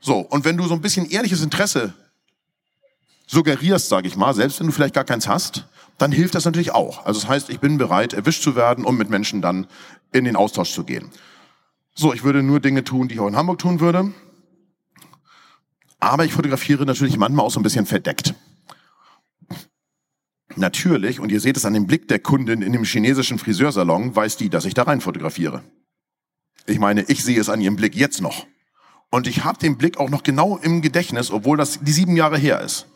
So, 0.00 0.18
und 0.18 0.44
wenn 0.44 0.56
du 0.56 0.66
so 0.66 0.74
ein 0.74 0.80
bisschen 0.80 1.08
ehrliches 1.08 1.40
Interesse 1.40 1.94
suggerierst, 3.28 3.88
sage 3.88 4.08
ich 4.08 4.16
mal, 4.16 4.34
selbst 4.34 4.58
wenn 4.58 4.66
du 4.66 4.72
vielleicht 4.72 4.94
gar 4.94 5.04
keins 5.04 5.28
hast, 5.28 5.68
dann 5.98 6.12
hilft 6.12 6.34
das 6.34 6.44
natürlich 6.44 6.72
auch. 6.72 7.04
Also 7.06 7.20
das 7.20 7.28
heißt, 7.28 7.50
ich 7.50 7.60
bin 7.60 7.78
bereit, 7.78 8.12
erwischt 8.12 8.42
zu 8.42 8.56
werden, 8.56 8.84
um 8.84 8.96
mit 8.96 9.10
Menschen 9.10 9.42
dann 9.42 9.66
in 10.12 10.24
den 10.24 10.36
Austausch 10.36 10.72
zu 10.72 10.84
gehen. 10.84 11.10
So, 11.94 12.12
ich 12.12 12.24
würde 12.24 12.42
nur 12.42 12.60
Dinge 12.60 12.82
tun, 12.82 13.08
die 13.08 13.14
ich 13.14 13.20
auch 13.20 13.28
in 13.28 13.36
Hamburg 13.36 13.58
tun 13.58 13.80
würde. 13.80 14.12
Aber 16.00 16.24
ich 16.24 16.32
fotografiere 16.32 16.84
natürlich 16.84 17.16
manchmal 17.16 17.46
auch 17.46 17.50
so 17.50 17.60
ein 17.60 17.62
bisschen 17.62 17.86
verdeckt. 17.86 18.34
Natürlich, 20.56 21.20
und 21.20 21.32
ihr 21.32 21.40
seht 21.40 21.56
es 21.56 21.64
an 21.64 21.74
dem 21.74 21.86
Blick 21.86 22.08
der 22.08 22.18
Kundin 22.18 22.62
in 22.62 22.72
dem 22.72 22.84
chinesischen 22.84 23.38
Friseursalon, 23.38 24.14
weiß 24.14 24.36
die, 24.36 24.50
dass 24.50 24.64
ich 24.64 24.74
da 24.74 24.82
rein 24.82 25.00
fotografiere. 25.00 25.62
Ich 26.66 26.78
meine, 26.78 27.02
ich 27.02 27.24
sehe 27.24 27.40
es 27.40 27.48
an 27.48 27.60
ihrem 27.60 27.76
Blick 27.76 27.94
jetzt 27.94 28.20
noch. 28.20 28.46
Und 29.10 29.26
ich 29.26 29.44
habe 29.44 29.58
den 29.58 29.78
Blick 29.78 29.98
auch 29.98 30.10
noch 30.10 30.22
genau 30.22 30.56
im 30.58 30.82
Gedächtnis, 30.82 31.30
obwohl 31.30 31.56
das 31.56 31.80
die 31.80 31.92
sieben 31.92 32.16
Jahre 32.16 32.38
her 32.38 32.60
ist. 32.60 32.86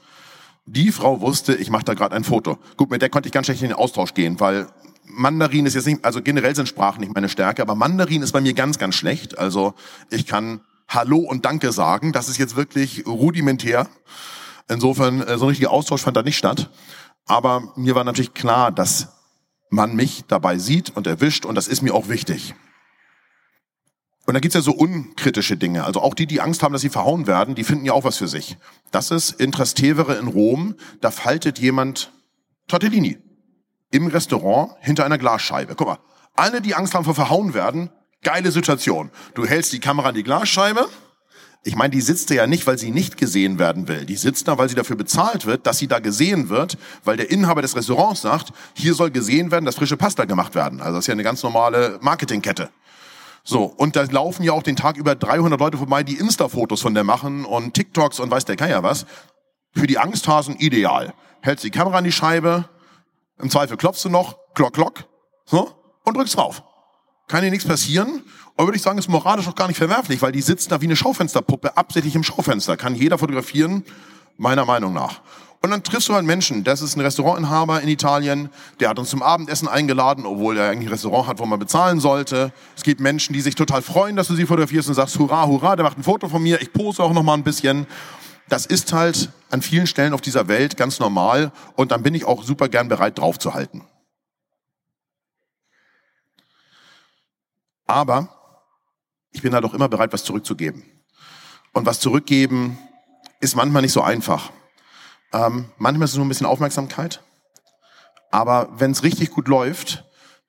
Die 0.70 0.92
Frau 0.92 1.22
wusste, 1.22 1.54
ich 1.54 1.70
mache 1.70 1.84
da 1.84 1.94
gerade 1.94 2.14
ein 2.14 2.24
Foto. 2.24 2.58
Gut, 2.76 2.90
mit 2.90 3.00
der 3.00 3.08
konnte 3.08 3.26
ich 3.26 3.32
ganz 3.32 3.46
schlecht 3.46 3.62
in 3.62 3.68
den 3.68 3.76
Austausch 3.78 4.12
gehen, 4.12 4.38
weil 4.38 4.66
Mandarin 5.04 5.64
ist 5.64 5.74
jetzt 5.74 5.86
nicht, 5.86 6.04
also 6.04 6.20
generell 6.20 6.54
sind 6.54 6.68
Sprachen 6.68 7.00
nicht 7.00 7.14
meine 7.14 7.30
Stärke, 7.30 7.62
aber 7.62 7.74
Mandarin 7.74 8.20
ist 8.20 8.32
bei 8.32 8.42
mir 8.42 8.52
ganz, 8.52 8.78
ganz 8.78 8.94
schlecht. 8.94 9.38
Also 9.38 9.72
ich 10.10 10.26
kann 10.26 10.60
Hallo 10.86 11.18
und 11.18 11.46
Danke 11.46 11.72
sagen. 11.72 12.12
Das 12.12 12.28
ist 12.28 12.36
jetzt 12.36 12.54
wirklich 12.54 13.06
rudimentär. 13.06 13.88
Insofern, 14.68 15.22
äh, 15.22 15.38
so 15.38 15.46
ein 15.46 15.48
richtiger 15.48 15.70
Austausch 15.70 16.02
fand 16.02 16.18
da 16.18 16.22
nicht 16.22 16.36
statt. 16.36 16.68
Aber 17.24 17.72
mir 17.76 17.94
war 17.94 18.04
natürlich 18.04 18.34
klar, 18.34 18.70
dass 18.70 19.08
man 19.70 19.96
mich 19.96 20.24
dabei 20.28 20.58
sieht 20.58 20.94
und 20.94 21.06
erwischt 21.06 21.46
und 21.46 21.54
das 21.54 21.66
ist 21.66 21.80
mir 21.80 21.94
auch 21.94 22.10
wichtig. 22.10 22.54
Und 24.28 24.34
da 24.34 24.40
gibt's 24.40 24.54
ja 24.54 24.60
so 24.60 24.72
unkritische 24.72 25.56
Dinge. 25.56 25.84
Also 25.84 26.02
auch 26.02 26.12
die, 26.12 26.26
die 26.26 26.42
Angst 26.42 26.62
haben, 26.62 26.74
dass 26.74 26.82
sie 26.82 26.90
verhauen 26.90 27.26
werden, 27.26 27.54
die 27.54 27.64
finden 27.64 27.86
ja 27.86 27.94
auch 27.94 28.04
was 28.04 28.18
für 28.18 28.28
sich. 28.28 28.58
Das 28.90 29.10
ist 29.10 29.30
in 29.30 29.52
Trastevere 29.52 30.16
in 30.16 30.26
Rom, 30.26 30.74
da 31.00 31.10
faltet 31.10 31.58
jemand 31.58 32.12
Tortellini 32.66 33.16
im 33.90 34.06
Restaurant 34.06 34.72
hinter 34.80 35.06
einer 35.06 35.16
Glasscheibe. 35.16 35.74
Guck 35.76 35.86
mal, 35.86 35.98
alle, 36.36 36.60
die 36.60 36.74
Angst 36.74 36.92
haben 36.92 37.06
vor 37.06 37.14
verhauen 37.14 37.54
werden, 37.54 37.88
geile 38.22 38.50
Situation. 38.50 39.10
Du 39.32 39.46
hältst 39.46 39.72
die 39.72 39.80
Kamera 39.80 40.10
an 40.10 40.14
die 40.14 40.24
Glasscheibe, 40.24 40.86
ich 41.64 41.74
meine, 41.74 41.90
die 41.90 42.00
sitzt 42.00 42.30
da 42.30 42.34
ja 42.34 42.46
nicht, 42.46 42.66
weil 42.66 42.78
sie 42.78 42.90
nicht 42.90 43.16
gesehen 43.16 43.58
werden 43.58 43.88
will. 43.88 44.06
Die 44.06 44.16
sitzt 44.16 44.46
da, 44.46 44.58
weil 44.58 44.68
sie 44.68 44.74
dafür 44.74 44.96
bezahlt 44.96 45.44
wird, 45.44 45.66
dass 45.66 45.78
sie 45.78 45.88
da 45.88 45.98
gesehen 45.98 46.50
wird, 46.50 46.78
weil 47.04 47.16
der 47.16 47.30
Inhaber 47.30 47.62
des 47.62 47.74
Restaurants 47.74 48.22
sagt, 48.22 48.52
hier 48.74 48.94
soll 48.94 49.10
gesehen 49.10 49.50
werden, 49.50 49.64
dass 49.64 49.74
frische 49.74 49.96
Pasta 49.96 50.24
gemacht 50.24 50.54
werden. 50.54 50.80
Also 50.80 50.94
das 50.94 51.04
ist 51.04 51.08
ja 51.08 51.12
eine 51.12 51.24
ganz 51.24 51.42
normale 51.42 51.98
Marketingkette. 52.00 52.70
So, 53.48 53.64
und 53.64 53.96
da 53.96 54.02
laufen 54.02 54.42
ja 54.42 54.52
auch 54.52 54.62
den 54.62 54.76
Tag 54.76 54.98
über 54.98 55.14
300 55.14 55.58
Leute 55.58 55.78
vorbei, 55.78 56.02
die 56.02 56.16
Insta-Fotos 56.18 56.82
von 56.82 56.92
der 56.92 57.04
machen 57.04 57.46
und 57.46 57.72
TikToks 57.72 58.20
und 58.20 58.30
weiß 58.30 58.44
der 58.44 58.56
Geier 58.56 58.82
was. 58.82 59.06
Für 59.72 59.86
die 59.86 59.98
Angsthasen 59.98 60.56
ideal. 60.56 61.14
Hältst 61.40 61.64
die 61.64 61.70
Kamera 61.70 61.98
an 61.98 62.04
die 62.04 62.12
Scheibe, 62.12 62.68
im 63.38 63.48
Zweifel 63.48 63.78
klopfst 63.78 64.04
du 64.04 64.10
noch, 64.10 64.36
klock, 64.54 64.74
klock, 64.74 65.04
so, 65.46 65.70
und 66.04 66.16
drückst 66.16 66.36
drauf. 66.36 66.62
Kann 67.26 67.42
dir 67.42 67.50
nichts 67.50 67.66
passieren 67.66 68.22
aber 68.58 68.66
würde 68.66 68.76
ich 68.76 68.82
sagen, 68.82 68.98
ist 68.98 69.08
moralisch 69.08 69.46
auch 69.46 69.54
gar 69.54 69.68
nicht 69.68 69.76
verwerflich, 69.76 70.20
weil 70.20 70.32
die 70.32 70.42
sitzen 70.42 70.70
da 70.70 70.80
wie 70.80 70.86
eine 70.86 70.96
Schaufensterpuppe 70.96 71.76
absichtlich 71.76 72.16
im 72.16 72.24
Schaufenster. 72.24 72.76
Kann 72.76 72.96
jeder 72.96 73.16
fotografieren, 73.16 73.84
meiner 74.36 74.64
Meinung 74.64 74.92
nach. 74.92 75.20
Und 75.60 75.70
dann 75.70 75.82
triffst 75.82 76.08
du 76.08 76.14
einen 76.14 76.26
Menschen, 76.26 76.62
das 76.62 76.82
ist 76.82 76.96
ein 76.96 77.00
Restaurantinhaber 77.00 77.80
in 77.80 77.88
Italien, 77.88 78.48
der 78.78 78.90
hat 78.90 78.98
uns 78.98 79.10
zum 79.10 79.22
Abendessen 79.22 79.66
eingeladen, 79.66 80.24
obwohl 80.24 80.56
er 80.56 80.70
eigentlich 80.70 80.88
ein 80.88 80.92
Restaurant 80.92 81.26
hat, 81.26 81.40
wo 81.40 81.46
man 81.46 81.58
bezahlen 81.58 81.98
sollte. 81.98 82.52
Es 82.76 82.84
gibt 82.84 83.00
Menschen, 83.00 83.32
die 83.32 83.40
sich 83.40 83.56
total 83.56 83.82
freuen, 83.82 84.14
dass 84.14 84.28
du 84.28 84.36
sie 84.36 84.46
fotografierst 84.46 84.88
und 84.88 84.94
sagst, 84.94 85.18
hurra, 85.18 85.46
hurra, 85.46 85.74
der 85.74 85.84
macht 85.84 85.98
ein 85.98 86.04
Foto 86.04 86.28
von 86.28 86.42
mir, 86.42 86.62
ich 86.62 86.72
pose 86.72 87.02
auch 87.02 87.12
noch 87.12 87.24
mal 87.24 87.34
ein 87.34 87.42
bisschen. 87.42 87.88
Das 88.48 88.66
ist 88.66 88.92
halt 88.92 89.30
an 89.50 89.60
vielen 89.60 89.88
Stellen 89.88 90.12
auf 90.12 90.20
dieser 90.20 90.46
Welt 90.46 90.76
ganz 90.76 91.00
normal 91.00 91.50
und 91.74 91.90
dann 91.90 92.02
bin 92.02 92.14
ich 92.14 92.24
auch 92.24 92.44
super 92.44 92.68
gern 92.68 92.88
bereit 92.88 93.18
draufzuhalten. 93.18 93.82
Aber 97.86 98.28
ich 99.32 99.42
bin 99.42 99.50
da 99.50 99.60
doch 99.60 99.74
immer 99.74 99.88
bereit, 99.88 100.12
was 100.12 100.22
zurückzugeben. 100.22 100.84
Und 101.72 101.86
was 101.86 102.00
zurückgeben 102.00 102.78
ist 103.40 103.56
manchmal 103.56 103.82
nicht 103.82 103.92
so 103.92 104.02
einfach. 104.02 104.50
Ähm, 105.32 105.66
manchmal 105.76 106.06
ist 106.06 106.12
es 106.12 106.16
nur 106.16 106.26
ein 106.26 106.28
bisschen 106.28 106.46
Aufmerksamkeit. 106.46 107.22
Aber 108.30 108.68
wenn 108.76 108.90
es 108.90 109.02
richtig 109.02 109.30
gut 109.30 109.48
läuft, 109.48 110.04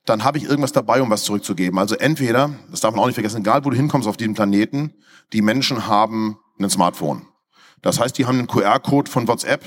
dann 0.06 0.24
habe 0.24 0.38
ich 0.38 0.46
irgendwas 0.46 0.72
dabei, 0.72 1.02
um 1.02 1.10
was 1.10 1.24
zurückzugeben. 1.24 1.78
Also 1.78 1.96
entweder, 1.96 2.52
das 2.72 2.82
darf 2.82 2.94
man 2.94 3.02
auch 3.02 3.08
nicht 3.08 3.16
vergessen, 3.16 3.42
egal 3.42 3.64
wo 3.64 3.70
du 3.70 3.76
hinkommst 3.76 4.08
auf 4.08 4.18
diesem 4.18 4.34
Planeten, 4.34 4.94
die 5.34 5.42
Menschen 5.42 5.88
haben 5.88 6.40
ein 6.60 6.70
Smartphone. 6.70 7.28
Das 7.82 8.00
heißt, 8.00 8.18
die 8.18 8.26
haben 8.26 8.40
einen 8.40 8.48
QR-Code 8.48 9.10
von 9.10 9.28
WhatsApp, 9.28 9.64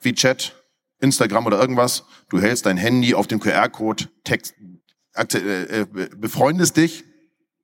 WeChat, 0.00 0.54
Instagram 1.00 1.46
oder 1.46 1.58
irgendwas. 1.58 2.04
Du 2.28 2.40
hältst 2.40 2.66
dein 2.66 2.76
Handy 2.76 3.14
auf 3.14 3.26
dem 3.26 3.40
QR-Code, 3.40 4.08
Text, 4.24 4.54
äh, 5.14 5.80
äh, 5.80 5.86
befreundest 6.16 6.76
dich 6.76 7.04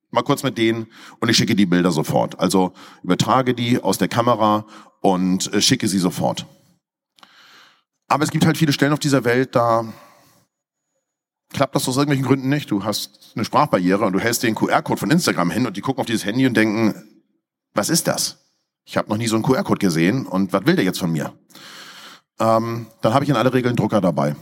mal 0.09 0.23
kurz 0.23 0.43
mit 0.43 0.57
denen 0.57 0.87
und 1.19 1.29
ich 1.29 1.37
schicke 1.37 1.55
die 1.55 1.65
Bilder 1.65 1.91
sofort. 1.91 2.39
Also 2.39 2.73
übertrage 3.03 3.53
die 3.53 3.81
aus 3.81 3.97
der 3.97 4.07
Kamera 4.07 4.65
und 5.01 5.53
äh, 5.53 5.61
schicke 5.61 5.87
sie 5.87 5.99
sofort. 5.99 6.45
Aber 8.07 8.23
es 8.23 8.31
gibt 8.31 8.45
halt 8.45 8.57
viele 8.57 8.73
Stellen 8.73 8.93
auf 8.93 8.99
dieser 8.99 9.23
Welt, 9.25 9.55
da 9.55 9.85
klappt 11.51 11.75
das 11.75 11.87
aus 11.87 11.97
irgendwelchen 11.97 12.25
Gründen 12.25 12.49
nicht. 12.49 12.71
Du 12.71 12.83
hast 12.83 13.31
eine 13.35 13.45
Sprachbarriere 13.45 14.05
und 14.05 14.13
du 14.13 14.19
hältst 14.19 14.43
den 14.43 14.55
QR-Code 14.55 14.99
von 14.99 15.11
Instagram 15.11 15.51
hin 15.51 15.65
und 15.65 15.77
die 15.77 15.81
gucken 15.81 16.01
auf 16.01 16.05
dieses 16.05 16.25
Handy 16.25 16.45
und 16.45 16.55
denken, 16.55 16.95
was 17.73 17.89
ist 17.89 18.07
das? 18.07 18.37
Ich 18.85 18.97
habe 18.97 19.09
noch 19.09 19.17
nie 19.17 19.27
so 19.27 19.35
einen 19.35 19.43
QR-Code 19.43 19.79
gesehen 19.79 20.25
und 20.25 20.53
was 20.53 20.65
will 20.65 20.75
der 20.75 20.85
jetzt 20.85 20.99
von 20.99 21.11
mir? 21.11 21.33
Ähm, 22.39 22.87
dann 23.01 23.13
habe 23.13 23.23
ich 23.23 23.29
in 23.29 23.35
aller 23.35 23.53
Regel 23.53 23.69
einen 23.69 23.77
Drucker 23.77 23.99
dabei. 23.99 24.35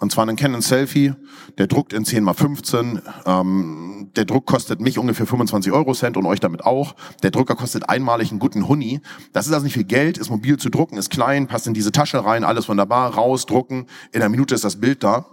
Und 0.00 0.12
zwar 0.12 0.22
einen 0.22 0.36
Canon 0.36 0.62
Selfie, 0.62 1.14
der 1.58 1.66
druckt 1.66 1.92
in 1.92 2.04
10 2.04 2.22
mal 2.22 2.34
15. 2.34 3.02
Ähm, 3.26 4.10
der 4.14 4.24
Druck 4.24 4.46
kostet 4.46 4.80
mich 4.80 4.96
ungefähr 4.96 5.26
25 5.26 5.72
Euro 5.72 5.92
Cent 5.92 6.16
und 6.16 6.24
euch 6.24 6.38
damit 6.38 6.64
auch. 6.64 6.94
Der 7.24 7.32
Drucker 7.32 7.56
kostet 7.56 7.88
einmalig 7.88 8.30
einen 8.30 8.38
guten 8.38 8.68
Huni. 8.68 9.00
Das 9.32 9.46
ist 9.46 9.52
also 9.52 9.64
nicht 9.64 9.74
viel 9.74 9.84
Geld, 9.84 10.16
ist 10.16 10.30
mobil 10.30 10.56
zu 10.56 10.70
drucken, 10.70 10.98
ist 10.98 11.10
klein, 11.10 11.48
passt 11.48 11.66
in 11.66 11.74
diese 11.74 11.90
Tasche 11.90 12.24
rein, 12.24 12.44
alles 12.44 12.68
wunderbar, 12.68 13.14
raus, 13.14 13.44
drucken. 13.46 13.86
In 14.12 14.20
einer 14.20 14.28
Minute 14.28 14.54
ist 14.54 14.64
das 14.64 14.80
Bild 14.80 15.02
da 15.02 15.26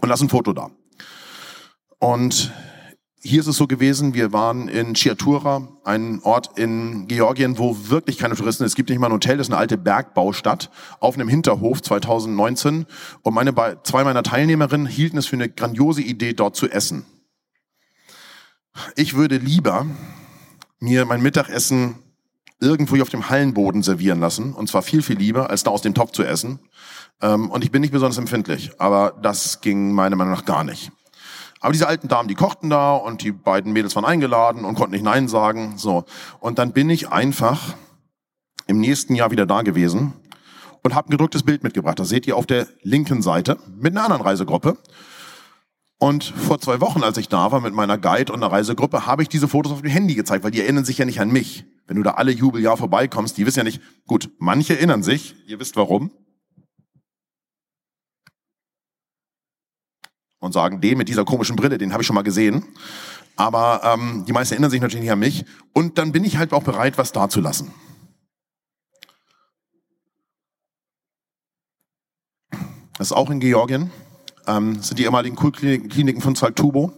und 0.00 0.08
lass 0.08 0.20
ein 0.20 0.28
Foto 0.28 0.52
da. 0.52 0.70
Und 2.00 2.52
hier 3.26 3.40
ist 3.40 3.46
es 3.46 3.56
so 3.56 3.66
gewesen, 3.66 4.12
wir 4.12 4.34
waren 4.34 4.68
in 4.68 4.92
Chiatura, 4.92 5.66
ein 5.82 6.20
Ort 6.24 6.58
in 6.58 7.08
Georgien, 7.08 7.56
wo 7.58 7.88
wirklich 7.88 8.18
keine 8.18 8.34
Touristen. 8.36 8.64
Es 8.64 8.74
gibt 8.74 8.90
nicht 8.90 8.98
mal 8.98 9.06
ein 9.06 9.14
Hotel, 9.14 9.38
das 9.38 9.46
ist 9.46 9.52
eine 9.52 9.58
alte 9.58 9.78
Bergbaustadt 9.78 10.70
auf 11.00 11.14
einem 11.14 11.28
Hinterhof 11.28 11.80
2019. 11.80 12.84
Und 13.22 13.34
meine 13.34 13.54
zwei 13.82 14.04
meiner 14.04 14.22
Teilnehmerinnen 14.22 14.86
hielten 14.86 15.16
es 15.16 15.26
für 15.26 15.36
eine 15.36 15.48
grandiose 15.48 16.02
Idee, 16.02 16.34
dort 16.34 16.54
zu 16.54 16.68
essen. 16.68 17.06
Ich 18.94 19.14
würde 19.14 19.38
lieber 19.38 19.86
mir 20.78 21.06
mein 21.06 21.22
Mittagessen 21.22 21.94
irgendwo 22.60 23.00
auf 23.00 23.08
dem 23.08 23.30
Hallenboden 23.30 23.82
servieren 23.82 24.20
lassen. 24.20 24.52
Und 24.52 24.68
zwar 24.68 24.82
viel, 24.82 25.00
viel 25.00 25.16
lieber, 25.16 25.48
als 25.48 25.62
da 25.62 25.70
aus 25.70 25.80
dem 25.80 25.94
Topf 25.94 26.12
zu 26.12 26.24
essen. 26.24 26.58
Ähm, 27.22 27.50
und 27.50 27.64
ich 27.64 27.70
bin 27.70 27.80
nicht 27.80 27.92
besonders 27.92 28.18
empfindlich, 28.18 28.72
aber 28.78 29.18
das 29.22 29.62
ging 29.62 29.92
meiner 29.92 30.16
Meinung 30.16 30.34
nach 30.34 30.44
gar 30.44 30.62
nicht. 30.62 30.92
Aber 31.64 31.72
diese 31.72 31.88
alten 31.88 32.08
Damen, 32.08 32.28
die 32.28 32.34
kochten 32.34 32.68
da 32.68 32.94
und 32.94 33.22
die 33.22 33.32
beiden 33.32 33.72
Mädels 33.72 33.96
waren 33.96 34.04
eingeladen 34.04 34.66
und 34.66 34.74
konnten 34.74 34.92
nicht 34.92 35.02
Nein 35.02 35.28
sagen. 35.28 35.78
So. 35.78 36.04
Und 36.38 36.58
dann 36.58 36.72
bin 36.72 36.90
ich 36.90 37.08
einfach 37.08 37.74
im 38.66 38.80
nächsten 38.80 39.14
Jahr 39.14 39.30
wieder 39.30 39.46
da 39.46 39.62
gewesen 39.62 40.12
und 40.82 40.94
habe 40.94 41.08
ein 41.08 41.12
gedrucktes 41.12 41.42
Bild 41.42 41.62
mitgebracht. 41.62 41.98
Das 41.98 42.10
seht 42.10 42.26
ihr 42.26 42.36
auf 42.36 42.44
der 42.44 42.66
linken 42.82 43.22
Seite 43.22 43.56
mit 43.78 43.92
einer 43.92 44.04
anderen 44.04 44.20
Reisegruppe. 44.20 44.76
Und 45.96 46.24
vor 46.24 46.60
zwei 46.60 46.82
Wochen, 46.82 47.02
als 47.02 47.16
ich 47.16 47.30
da 47.30 47.50
war 47.50 47.62
mit 47.62 47.72
meiner 47.72 47.96
Guide 47.96 48.30
und 48.30 48.42
einer 48.42 48.52
Reisegruppe, 48.52 49.06
habe 49.06 49.22
ich 49.22 49.30
diese 49.30 49.48
Fotos 49.48 49.72
auf 49.72 49.80
dem 49.80 49.90
Handy 49.90 50.14
gezeigt, 50.14 50.44
weil 50.44 50.50
die 50.50 50.60
erinnern 50.60 50.84
sich 50.84 50.98
ja 50.98 51.06
nicht 51.06 51.22
an 51.22 51.30
mich. 51.30 51.64
Wenn 51.86 51.96
du 51.96 52.02
da 52.02 52.10
alle 52.10 52.32
Jubeljahr 52.32 52.76
vorbeikommst, 52.76 53.38
die 53.38 53.46
wissen 53.46 53.60
ja 53.60 53.64
nicht, 53.64 53.80
gut, 54.06 54.28
manche 54.38 54.74
erinnern 54.74 55.02
sich, 55.02 55.34
ihr 55.46 55.58
wisst 55.60 55.76
warum, 55.76 56.10
und 60.44 60.52
sagen, 60.52 60.80
den 60.80 60.98
mit 60.98 61.08
dieser 61.08 61.24
komischen 61.24 61.56
Brille, 61.56 61.78
den 61.78 61.92
habe 61.92 62.02
ich 62.02 62.06
schon 62.06 62.14
mal 62.14 62.22
gesehen. 62.22 62.64
Aber 63.36 63.80
ähm, 63.82 64.24
die 64.26 64.32
meisten 64.32 64.54
erinnern 64.54 64.70
sich 64.70 64.80
natürlich 64.80 65.02
nicht 65.02 65.12
an 65.12 65.18
mich. 65.18 65.44
Und 65.72 65.98
dann 65.98 66.12
bin 66.12 66.24
ich 66.24 66.36
halt 66.36 66.52
auch 66.52 66.62
bereit, 66.62 66.98
was 66.98 67.12
dazulassen. 67.12 67.72
Das 72.96 73.08
ist 73.08 73.12
auch 73.12 73.30
in 73.30 73.40
Georgien. 73.40 73.90
Ähm, 74.46 74.76
das 74.76 74.88
sind 74.88 74.98
die 74.98 75.04
ehemaligen 75.04 75.34
Kulkliniken 75.34 76.22
von 76.22 76.36
Saltubo. 76.36 76.92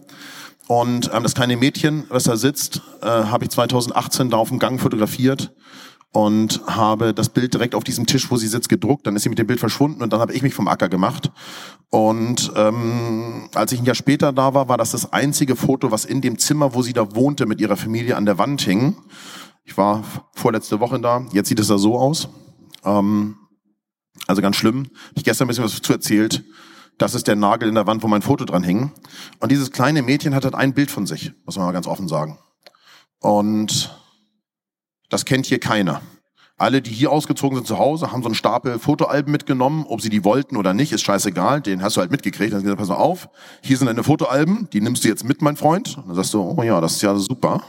Und 0.67 1.09
ähm, 1.13 1.23
das 1.23 1.33
kleine 1.33 1.57
Mädchen, 1.57 2.05
was 2.09 2.25
da 2.25 2.35
sitzt, 2.35 2.81
äh, 3.01 3.07
habe 3.07 3.45
ich 3.45 3.49
2018 3.51 4.29
da 4.29 4.37
auf 4.37 4.49
dem 4.49 4.59
Gang 4.59 4.79
fotografiert 4.79 5.53
und 6.17 6.61
habe 6.65 7.13
das 7.13 7.29
Bild 7.29 7.53
direkt 7.53 7.75
auf 7.75 7.83
diesem 7.83 8.07
Tisch, 8.07 8.31
wo 8.31 8.37
sie 8.37 8.47
sitzt, 8.47 8.69
gedruckt. 8.69 9.05
Dann 9.05 9.15
ist 9.15 9.21
sie 9.21 9.29
mit 9.29 9.37
dem 9.37 9.45
Bild 9.45 9.59
verschwunden 9.59 10.01
und 10.01 10.11
dann 10.11 10.19
habe 10.19 10.33
ich 10.33 10.41
mich 10.41 10.55
vom 10.55 10.67
Acker 10.67 10.89
gemacht. 10.89 11.31
Und 11.91 12.51
ähm, 12.55 13.49
als 13.53 13.71
ich 13.71 13.79
ein 13.79 13.85
Jahr 13.85 13.93
später 13.93 14.33
da 14.33 14.55
war, 14.55 14.67
war 14.67 14.79
das 14.79 14.89
das 14.89 15.13
einzige 15.13 15.55
Foto, 15.55 15.91
was 15.91 16.05
in 16.05 16.21
dem 16.21 16.39
Zimmer, 16.39 16.73
wo 16.73 16.81
sie 16.81 16.93
da 16.93 17.15
wohnte, 17.15 17.45
mit 17.45 17.61
ihrer 17.61 17.77
Familie 17.77 18.17
an 18.17 18.25
der 18.25 18.39
Wand 18.39 18.61
hing. 18.61 18.97
Ich 19.63 19.77
war 19.77 20.03
vorletzte 20.33 20.79
Woche 20.79 20.99
da. 20.99 21.23
Jetzt 21.33 21.49
sieht 21.49 21.59
es 21.59 21.67
da 21.67 21.77
so 21.77 21.99
aus. 21.99 22.29
Ähm, 22.83 23.35
also 24.25 24.41
ganz 24.41 24.55
schlimm. 24.55 24.87
Ich 25.13 25.23
gestern 25.23 25.45
ein 25.45 25.49
bisschen 25.49 25.65
was 25.65 25.79
zu 25.83 25.93
erzählt. 25.93 26.43
Das 26.97 27.13
ist 27.13 27.27
der 27.27 27.35
Nagel 27.35 27.69
in 27.69 27.75
der 27.75 27.85
Wand, 27.85 28.01
wo 28.01 28.07
mein 28.07 28.23
Foto 28.23 28.43
dran 28.43 28.63
hing. 28.63 28.91
Und 29.39 29.51
dieses 29.51 29.69
kleine 29.69 30.01
Mädchen 30.01 30.33
hat 30.33 30.45
halt 30.45 30.55
ein 30.55 30.73
Bild 30.73 30.89
von 30.89 31.05
sich, 31.05 31.33
muss 31.45 31.57
man 31.57 31.67
mal 31.67 31.73
ganz 31.73 31.85
offen 31.85 32.07
sagen. 32.07 32.39
Und 33.19 33.91
das 35.09 35.25
kennt 35.25 35.45
hier 35.45 35.59
keiner. 35.59 36.01
Alle, 36.59 36.81
die 36.81 36.91
hier 36.91 37.11
ausgezogen 37.11 37.55
sind 37.55 37.67
zu 37.67 37.77
Hause, 37.77 38.11
haben 38.11 38.23
so 38.23 38.29
einen 38.29 38.35
Stapel 38.35 38.79
Fotoalben 38.79 39.31
mitgenommen. 39.31 39.85
Ob 39.87 40.01
sie 40.01 40.09
die 40.09 40.23
wollten 40.23 40.57
oder 40.57 40.73
nicht, 40.73 40.91
ist 40.91 41.03
scheißegal. 41.03 41.61
Den 41.61 41.83
hast 41.83 41.97
du 41.97 42.01
halt 42.01 42.09
mitgekriegt. 42.09 42.51
Dann 42.51 42.57
hast 42.57 42.63
du 42.63 42.75
gesagt, 42.75 42.79
pass 42.79 42.89
mal 42.89 42.95
auf, 42.95 43.29
hier 43.61 43.77
sind 43.77 43.85
deine 43.85 44.03
Fotoalben, 44.03 44.67
die 44.73 44.81
nimmst 44.81 45.03
du 45.03 45.07
jetzt 45.07 45.23
mit, 45.23 45.43
mein 45.43 45.55
Freund. 45.55 45.97
Und 45.97 46.07
dann 46.07 46.15
sagst 46.15 46.33
du, 46.33 46.41
oh 46.41 46.63
ja, 46.63 46.81
das 46.81 46.93
ist 46.93 47.03
ja 47.03 47.15
super. 47.15 47.61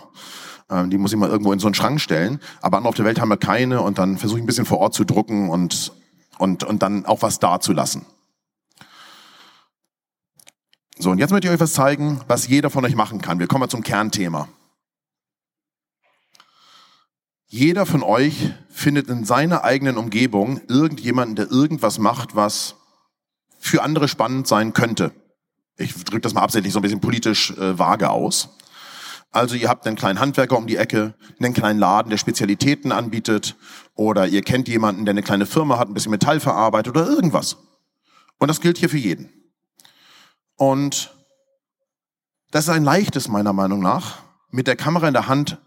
Ähm, 0.71 0.89
die 0.89 0.97
muss 0.97 1.13
ich 1.13 1.19
mal 1.19 1.29
irgendwo 1.29 1.53
in 1.53 1.59
so 1.59 1.67
einen 1.67 1.75
Schrank 1.75 2.01
stellen. 2.01 2.41
Aber 2.63 2.79
andere 2.79 2.89
auf 2.89 2.95
der 2.95 3.05
Welt 3.05 3.21
haben 3.21 3.29
wir 3.29 3.37
keine. 3.37 3.83
Und 3.83 3.99
dann 3.99 4.17
versuche 4.17 4.39
ich 4.39 4.45
ein 4.45 4.47
bisschen 4.47 4.65
vor 4.65 4.79
Ort 4.79 4.95
zu 4.95 5.05
drucken 5.05 5.51
und, 5.51 5.93
und, 6.39 6.65
und 6.65 6.83
dann 6.83 7.05
auch 7.05 7.21
was 7.21 7.41
dazulassen. 7.41 8.07
So, 10.99 11.11
und 11.11 11.19
jetzt 11.19 11.31
möchte 11.31 11.47
ich 11.47 11.53
euch 11.53 11.61
was 11.61 11.75
zeigen, 11.75 12.23
was 12.27 12.49
jeder 12.49 12.71
von 12.71 12.87
euch 12.87 12.97
machen 12.97 13.21
kann. 13.21 13.39
Wir 13.39 13.49
kommen 13.49 13.61
mal 13.61 13.69
zum 13.69 13.83
Kernthema. 13.83 14.49
Jeder 17.51 17.87
von 17.87 18.03
euch 18.03 18.53
findet 18.69 19.09
in 19.09 19.25
seiner 19.25 19.65
eigenen 19.65 19.97
Umgebung 19.97 20.61
irgendjemanden, 20.69 21.35
der 21.35 21.51
irgendwas 21.51 21.99
macht, 21.99 22.37
was 22.37 22.75
für 23.59 23.83
andere 23.83 24.07
spannend 24.07 24.47
sein 24.47 24.75
könnte. 24.75 25.13
Ich 25.79 25.95
drücke 26.05 26.21
das 26.21 26.35
mal 26.35 26.43
absichtlich 26.43 26.75
so 26.75 26.79
ein 26.79 26.83
bisschen 26.83 27.01
politisch 27.01 27.53
äh, 27.53 27.79
vage 27.79 28.11
aus. 28.11 28.51
Also 29.31 29.55
ihr 29.55 29.71
habt 29.71 29.87
einen 29.87 29.97
kleinen 29.97 30.21
Handwerker 30.21 30.59
um 30.59 30.67
die 30.67 30.77
Ecke, 30.77 31.15
einen 31.39 31.55
kleinen 31.55 31.79
Laden, 31.79 32.11
der 32.11 32.19
Spezialitäten 32.19 32.93
anbietet, 32.93 33.57
oder 33.95 34.27
ihr 34.27 34.43
kennt 34.43 34.69
jemanden, 34.69 35.07
der 35.07 35.13
eine 35.13 35.23
kleine 35.23 35.47
Firma 35.47 35.79
hat, 35.79 35.89
ein 35.89 35.95
bisschen 35.95 36.11
Metall 36.11 36.41
verarbeitet 36.41 36.97
oder 36.97 37.09
irgendwas. 37.09 37.57
Und 38.39 38.49
das 38.49 38.61
gilt 38.61 38.77
hier 38.77 38.91
für 38.91 38.99
jeden. 38.99 39.31
Und 40.57 41.15
das 42.51 42.65
ist 42.65 42.71
ein 42.71 42.85
leichtes, 42.85 43.29
meiner 43.29 43.55
Meinung 43.55 43.81
nach, 43.81 44.19
mit 44.51 44.67
der 44.67 44.77
Kamera 44.77 45.09
in 45.09 45.15
der 45.15 45.29
Hand 45.29 45.59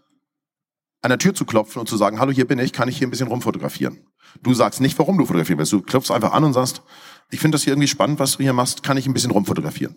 an 1.02 1.10
der 1.10 1.18
Tür 1.18 1.34
zu 1.34 1.44
klopfen 1.44 1.80
und 1.80 1.88
zu 1.88 1.96
sagen, 1.96 2.20
hallo, 2.20 2.32
hier 2.32 2.46
bin 2.46 2.58
ich, 2.58 2.72
kann 2.72 2.88
ich 2.88 2.96
hier 2.96 3.06
ein 3.06 3.10
bisschen 3.10 3.28
rumfotografieren. 3.28 4.06
Du 4.42 4.54
sagst 4.54 4.80
nicht, 4.80 4.98
warum 4.98 5.18
du 5.18 5.26
fotografieren 5.26 5.58
willst. 5.58 5.72
Du 5.72 5.82
klopfst 5.82 6.10
einfach 6.10 6.32
an 6.32 6.44
und 6.44 6.52
sagst, 6.52 6.82
ich 7.30 7.40
finde 7.40 7.56
das 7.56 7.64
hier 7.64 7.72
irgendwie 7.72 7.88
spannend, 7.88 8.18
was 8.18 8.36
du 8.36 8.42
hier 8.42 8.52
machst, 8.52 8.82
kann 8.82 8.96
ich 8.96 9.06
ein 9.06 9.12
bisschen 9.12 9.30
rumfotografieren. 9.30 9.96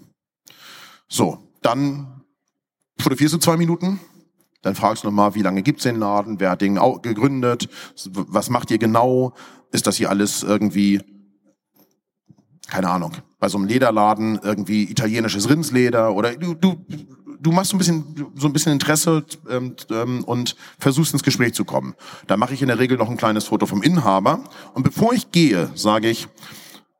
So, 1.07 1.39
dann 1.61 2.23
fotografierst 2.97 3.35
du 3.35 3.37
zwei 3.37 3.57
Minuten, 3.57 3.99
dann 4.63 4.75
fragst 4.75 5.03
du 5.03 5.07
nochmal, 5.07 5.35
wie 5.35 5.41
lange 5.41 5.61
gibt's 5.61 5.83
den 5.83 5.97
Laden, 5.97 6.39
wer 6.39 6.51
hat 6.51 6.61
den 6.61 6.75
gegründet, 7.01 7.69
was 8.03 8.49
macht 8.49 8.71
ihr 8.71 8.79
genau, 8.79 9.35
ist 9.71 9.85
das 9.85 9.97
hier 9.97 10.09
alles 10.09 10.41
irgendwie 10.41 11.01
keine 12.67 12.89
Ahnung, 12.89 13.11
bei 13.39 13.47
so 13.47 13.57
einem 13.57 13.67
Lederladen 13.67 14.39
irgendwie 14.41 14.89
italienisches 14.89 15.49
Rindsleder 15.49 16.13
oder 16.15 16.35
du, 16.35 16.55
du, 16.55 16.85
du 17.45 17.51
machst 17.51 17.71
so 17.71 17.75
ein 17.75 17.77
bisschen, 17.77 18.31
so 18.35 18.47
ein 18.47 18.53
bisschen 18.53 18.71
Interesse 18.71 19.23
ähm, 19.49 19.75
ähm, 19.91 20.23
und 20.23 20.55
versuchst 20.79 21.13
ins 21.13 21.23
Gespräch 21.23 21.53
zu 21.53 21.63
kommen. 21.63 21.95
Da 22.27 22.37
mache 22.37 22.53
ich 22.53 22.61
in 22.61 22.67
der 22.67 22.79
Regel 22.79 22.97
noch 22.97 23.09
ein 23.09 23.17
kleines 23.17 23.45
Foto 23.45 23.65
vom 23.65 23.83
Inhaber 23.83 24.43
und 24.73 24.83
bevor 24.83 25.13
ich 25.13 25.31
gehe, 25.31 25.69
sage 25.75 26.09
ich, 26.09 26.27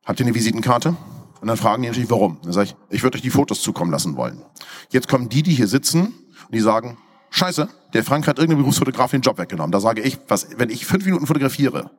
habt 0.06 0.20
ihr 0.20 0.26
eine 0.26 0.36
Visitenkarte? 0.36 0.96
Und 1.42 1.48
dann 1.48 1.58
fragen 1.58 1.84
die 1.84 1.90
natürlich, 1.90 2.10
warum. 2.10 2.40
Dann 2.44 2.54
sage 2.54 2.70
ich, 2.70 2.76
ich 2.90 3.04
würde 3.04 3.18
euch 3.18 3.22
die 3.22 3.30
Fotos 3.30 3.62
zukommen 3.62 3.92
lassen 3.92 4.16
wollen. 4.18 4.42
Jetzt 4.90 5.08
kommen 5.08 5.30
die, 5.30 5.44
die 5.44 5.54
hier 5.54 5.68
sitzen 5.68 6.06
und 6.06 6.54
die 6.54 6.60
sagen, 6.60 6.98
scheiße, 7.30 7.70
der 7.94 8.04
Frank 8.04 8.28
hat 8.28 8.38
irgendeinem 8.38 8.64
Berufsfotograf 8.64 9.12
den 9.12 9.22
Job 9.22 9.38
weggenommen. 9.38 9.72
Da 9.72 9.80
sage 9.80 10.02
ich, 10.02 10.18
was, 10.28 10.48
wenn 10.58 10.70
ich 10.70 10.86
fünf 10.86 11.06
Minuten 11.06 11.28
fotografiere, 11.28 11.92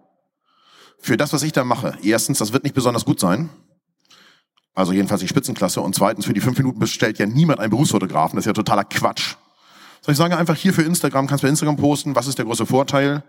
für 0.98 1.16
das, 1.16 1.32
was 1.32 1.42
ich 1.42 1.52
da 1.52 1.62
mache, 1.62 1.98
erstens, 2.02 2.38
das 2.38 2.52
wird 2.52 2.64
nicht 2.64 2.74
besonders 2.74 3.04
gut 3.04 3.20
sein. 3.20 3.50
Also 4.76 4.92
jedenfalls 4.92 5.22
die 5.22 5.28
Spitzenklasse. 5.28 5.80
Und 5.80 5.94
zweitens, 5.94 6.26
für 6.26 6.34
die 6.34 6.40
fünf 6.40 6.58
Minuten 6.58 6.78
bestellt 6.78 7.18
ja 7.18 7.26
niemand 7.26 7.58
einen 7.58 7.70
Berufsfotografen. 7.70 8.36
Das 8.36 8.44
ist 8.44 8.46
ja 8.46 8.52
totaler 8.52 8.84
Quatsch. 8.84 9.34
So, 10.02 10.12
ich 10.12 10.18
sage 10.18 10.36
einfach 10.36 10.54
hier 10.54 10.72
für 10.72 10.82
Instagram, 10.82 11.26
kannst 11.26 11.42
du 11.42 11.46
bei 11.46 11.50
Instagram 11.50 11.76
posten, 11.76 12.14
was 12.14 12.28
ist 12.28 12.38
der 12.38 12.44
große 12.44 12.66
Vorteil? 12.66 13.24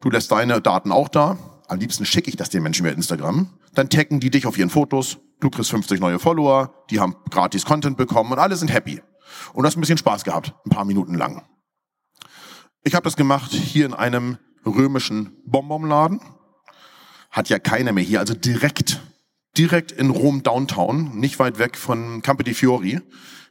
Du 0.00 0.10
lässt 0.10 0.32
deine 0.32 0.60
Daten 0.60 0.90
auch 0.90 1.08
da. 1.08 1.36
Am 1.68 1.78
liebsten 1.78 2.04
schicke 2.04 2.30
ich 2.30 2.36
das 2.36 2.48
den 2.48 2.62
Menschen 2.62 2.84
über 2.86 2.94
Instagram. 2.94 3.50
Dann 3.74 3.90
taggen 3.90 4.18
die 4.18 4.30
dich 4.30 4.46
auf 4.46 4.58
ihren 4.58 4.70
Fotos. 4.70 5.18
Du 5.38 5.50
kriegst 5.50 5.70
50 5.70 6.00
neue 6.00 6.18
Follower. 6.18 6.72
Die 6.90 6.98
haben 6.98 7.14
gratis 7.30 7.64
Content 7.64 7.96
bekommen 7.96 8.32
und 8.32 8.38
alle 8.38 8.56
sind 8.56 8.72
happy. 8.72 9.02
Und 9.52 9.66
hast 9.66 9.76
ein 9.76 9.80
bisschen 9.80 9.98
Spaß 9.98 10.24
gehabt. 10.24 10.54
Ein 10.64 10.70
paar 10.70 10.84
Minuten 10.84 11.14
lang. 11.14 11.42
Ich 12.82 12.94
habe 12.94 13.04
das 13.04 13.16
gemacht 13.16 13.52
hier 13.52 13.84
in 13.84 13.94
einem 13.94 14.38
römischen 14.64 15.36
Bonbonladen 15.44 16.20
hat 17.30 17.48
ja 17.48 17.58
keiner 17.58 17.92
mehr 17.92 18.04
hier, 18.04 18.20
also 18.20 18.34
direkt, 18.34 19.00
direkt 19.60 19.92
in 19.92 20.08
Rom 20.08 20.42
Downtown, 20.42 21.18
nicht 21.18 21.38
weit 21.38 21.58
weg 21.58 21.76
von 21.76 22.22
Campo 22.22 22.42
di 22.42 22.54
Fiori, 22.54 22.98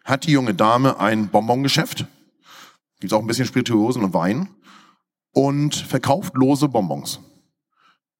hat 0.04 0.26
die 0.26 0.32
junge 0.32 0.56
Dame 0.56 1.00
ein 1.00 1.30
Bonbongeschäft, 1.30 2.08
gibt 3.00 3.14
auch 3.14 3.20
ein 3.20 3.28
bisschen 3.28 3.46
Spirituosen 3.46 4.04
und 4.04 4.16
Wein. 4.16 4.50
Und 5.32 5.76
verkauft 5.76 6.34
lose 6.36 6.68
Bonbons. 6.68 7.20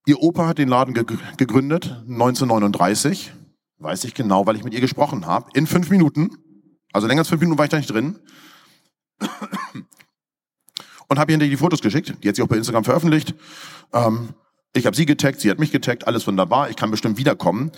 Ihr 0.06 0.22
Opa 0.22 0.50
hat 0.50 0.60
den 0.60 0.70
Laden 0.70 0.94
gegründet, 0.94 2.04
1939, 2.08 3.34
weiß 3.80 4.04
ich 4.04 4.14
genau, 4.14 4.46
weil 4.46 4.56
ich 4.56 4.64
mit 4.64 4.76
ihr 4.76 4.82
gesprochen 4.82 5.26
habe, 5.26 5.50
in 5.56 5.66
fünf 5.66 5.90
Minuten, 5.90 6.30
also 6.94 7.08
länger 7.08 7.22
als 7.22 7.30
fünf 7.30 7.42
Minuten 7.42 7.58
war 7.58 7.66
ich 7.66 7.72
da 7.72 7.78
nicht 7.78 7.90
drin, 7.90 8.20
und 11.08 11.18
habe 11.18 11.32
ihr 11.32 11.40
die 11.40 11.58
Fotos 11.58 11.82
geschickt, 11.82 12.14
die 12.24 12.30
hat 12.30 12.36
sie 12.36 12.44
auch 12.44 12.48
bei 12.48 12.58
Instagram 12.58 12.84
veröffentlicht. 12.84 13.34
Ähm, 13.94 14.36
ich 14.74 14.86
habe 14.86 14.96
sie 14.96 15.06
getaggt, 15.06 15.42
sie 15.42 15.50
hat 15.50 15.60
mich 15.60 15.72
getaggt, 15.72 16.08
alles 16.08 16.28
wunderbar, 16.28 16.70
ich 16.70 16.76
kann 16.76 16.92
bestimmt 16.92 17.18
wiederkommen. 17.18 17.72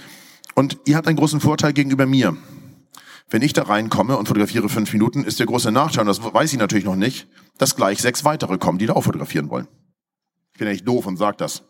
Und 0.56 0.78
ihr 0.86 0.98
habt 0.98 1.08
einen 1.08 1.18
großen 1.18 1.40
Vorteil 1.40 1.74
gegenüber 1.74 2.06
mir. 2.06 2.36
Wenn 3.30 3.42
ich 3.42 3.54
da 3.54 3.64
reinkomme 3.64 4.18
und 4.18 4.28
fotografiere 4.28 4.68
fünf 4.68 4.92
Minuten, 4.92 5.24
ist 5.24 5.40
der 5.40 5.46
große 5.46 5.72
Nachteil, 5.72 6.02
und 6.02 6.08
das 6.08 6.22
weiß 6.22 6.52
ich 6.52 6.60
natürlich 6.60 6.84
noch 6.84 6.98
nicht, 6.98 7.28
dass 7.58 7.76
gleich 7.76 8.02
sechs 8.02 8.26
weitere 8.26 8.58
kommen, 8.58 8.78
die 8.78 8.88
da 8.88 8.94
auch 8.94 9.04
fotografieren 9.04 9.50
wollen. 9.50 9.68
Ich 10.54 10.60
bin 10.60 10.68
nicht 10.68 10.86
doof 10.88 11.06
und 11.06 11.18
sag 11.18 11.38
das. 11.38 11.64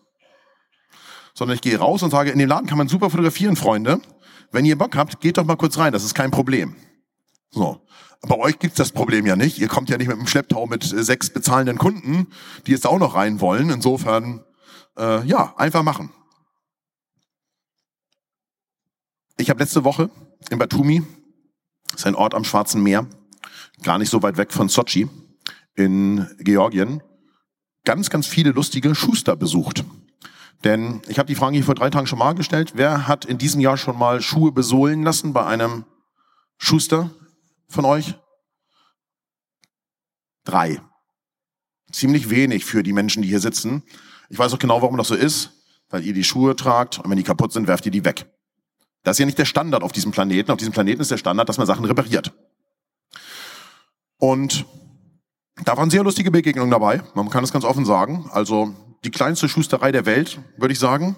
Sondern 1.36 1.56
ich 1.56 1.62
gehe 1.62 1.78
raus 1.78 2.02
und 2.02 2.10
sage, 2.10 2.32
in 2.32 2.40
dem 2.40 2.50
Laden 2.50 2.68
kann 2.68 2.80
man 2.80 2.88
super 2.88 3.10
fotografieren, 3.12 3.56
Freunde. 3.56 4.02
Wenn 4.52 4.66
ihr 4.66 4.78
Bock 4.78 4.96
habt, 4.96 5.22
geht 5.22 5.38
doch 5.38 5.46
mal 5.46 5.56
kurz 5.56 5.78
rein, 5.78 5.94
das 5.94 6.04
ist 6.04 6.16
kein 6.16 6.32
Problem. 6.32 6.76
So. 7.52 7.86
Bei 8.28 8.38
euch 8.38 8.60
gibt's 8.60 8.78
das 8.78 8.92
Problem 8.92 9.26
ja 9.26 9.36
nicht. 9.36 9.58
Ihr 9.60 9.68
kommt 9.68 9.90
ja 9.90 9.98
nicht 9.98 10.08
mit 10.08 10.18
einem 10.18 10.28
Schlepptau 10.28 10.68
mit 10.68 10.84
sechs 10.84 11.32
bezahlenden 11.32 11.80
Kunden, 11.80 12.28
die 12.68 12.72
jetzt 12.72 12.86
auch 12.86 13.00
noch 13.00 13.16
rein 13.16 13.42
wollen. 13.42 13.72
Insofern 13.72 14.44
äh, 14.98 15.26
ja, 15.26 15.54
einfach 15.58 15.84
machen. 15.84 16.12
Ich 19.38 19.50
habe 19.50 19.60
letzte 19.60 19.84
Woche 19.84 20.10
in 20.50 20.60
Batumi, 20.60 21.04
das 21.92 22.02
ist 22.02 22.08
ein 22.08 22.16
Ort 22.16 22.34
am 22.34 22.44
Schwarzen 22.44 22.84
Meer, 22.84 23.08
gar 23.84 23.98
nicht 23.98 24.10
so 24.10 24.22
weit 24.22 24.38
weg 24.38 24.54
von 24.54 24.70
Sochi 24.70 25.10
in 25.76 26.28
Georgien, 26.40 27.02
ganz, 27.86 28.10
ganz 28.10 28.28
viele 28.28 28.52
lustige 28.52 28.94
Schuster 28.94 29.36
besucht. 29.36 29.84
Denn 30.64 31.02
ich 31.08 31.18
habe 31.18 31.28
die 31.28 31.36
Frage 31.36 31.56
hier 31.56 31.66
vor 31.66 31.76
drei 31.76 31.90
Tagen 31.90 32.06
schon 32.06 32.20
mal 32.20 32.36
gestellt, 32.36 32.74
wer 32.76 33.08
hat 33.08 33.26
in 33.26 33.38
diesem 33.38 33.62
Jahr 33.62 33.78
schon 33.78 33.98
mal 33.98 34.22
Schuhe 34.22 34.52
besohlen 34.52 35.04
lassen 35.04 35.34
bei 35.34 35.46
einem 35.46 35.86
Schuster 36.58 37.10
von 37.68 37.86
euch? 37.86 38.14
Drei. 40.44 40.82
Ziemlich 41.92 42.30
wenig 42.30 42.66
für 42.66 42.84
die 42.84 42.94
Menschen, 42.94 43.24
die 43.24 43.30
hier 43.30 43.40
sitzen. 43.40 43.84
Ich 44.32 44.40
weiß 44.40 44.54
auch 44.54 44.60
genau, 44.60 44.82
warum 44.82 44.96
das 44.96 45.10
so 45.10 45.16
ist, 45.16 45.52
weil 45.90 46.06
ihr 46.06 46.14
die 46.14 46.24
Schuhe 46.24 46.56
tragt 46.56 47.00
und 47.00 47.10
wenn 47.10 47.18
die 47.18 47.24
kaputt 47.24 47.52
sind, 47.52 47.68
werft 47.68 47.86
ihr 47.86 47.92
die 47.92 48.06
weg. 48.06 48.26
Das 49.04 49.16
ist 49.16 49.20
ja 49.20 49.26
nicht 49.26 49.38
der 49.38 49.46
Standard 49.46 49.84
auf 49.84 49.92
diesem 49.92 50.14
Planeten. 50.14 50.52
Auf 50.52 50.58
diesem 50.58 50.72
Planeten 50.72 51.02
ist 51.02 51.12
der 51.12 51.18
Standard, 51.18 51.50
dass 51.50 51.58
man 51.58 51.68
Sachen 51.68 51.84
repariert. 51.84 52.32
Und 54.18 54.66
da 55.66 55.76
waren 55.76 55.90
sehr 55.90 56.04
lustige 56.04 56.32
Begegnungen 56.32 56.72
dabei. 56.72 57.04
Man 57.14 57.30
kann 57.30 57.44
es 57.44 57.52
ganz 57.52 57.66
offen 57.66 57.84
sagen. 57.84 58.30
Also 58.32 58.74
die 59.04 59.12
kleinste 59.12 59.50
Schusterei 59.50 59.92
der 59.92 60.06
Welt, 60.06 60.40
würde 60.56 60.72
ich 60.72 60.80
sagen. 60.80 61.18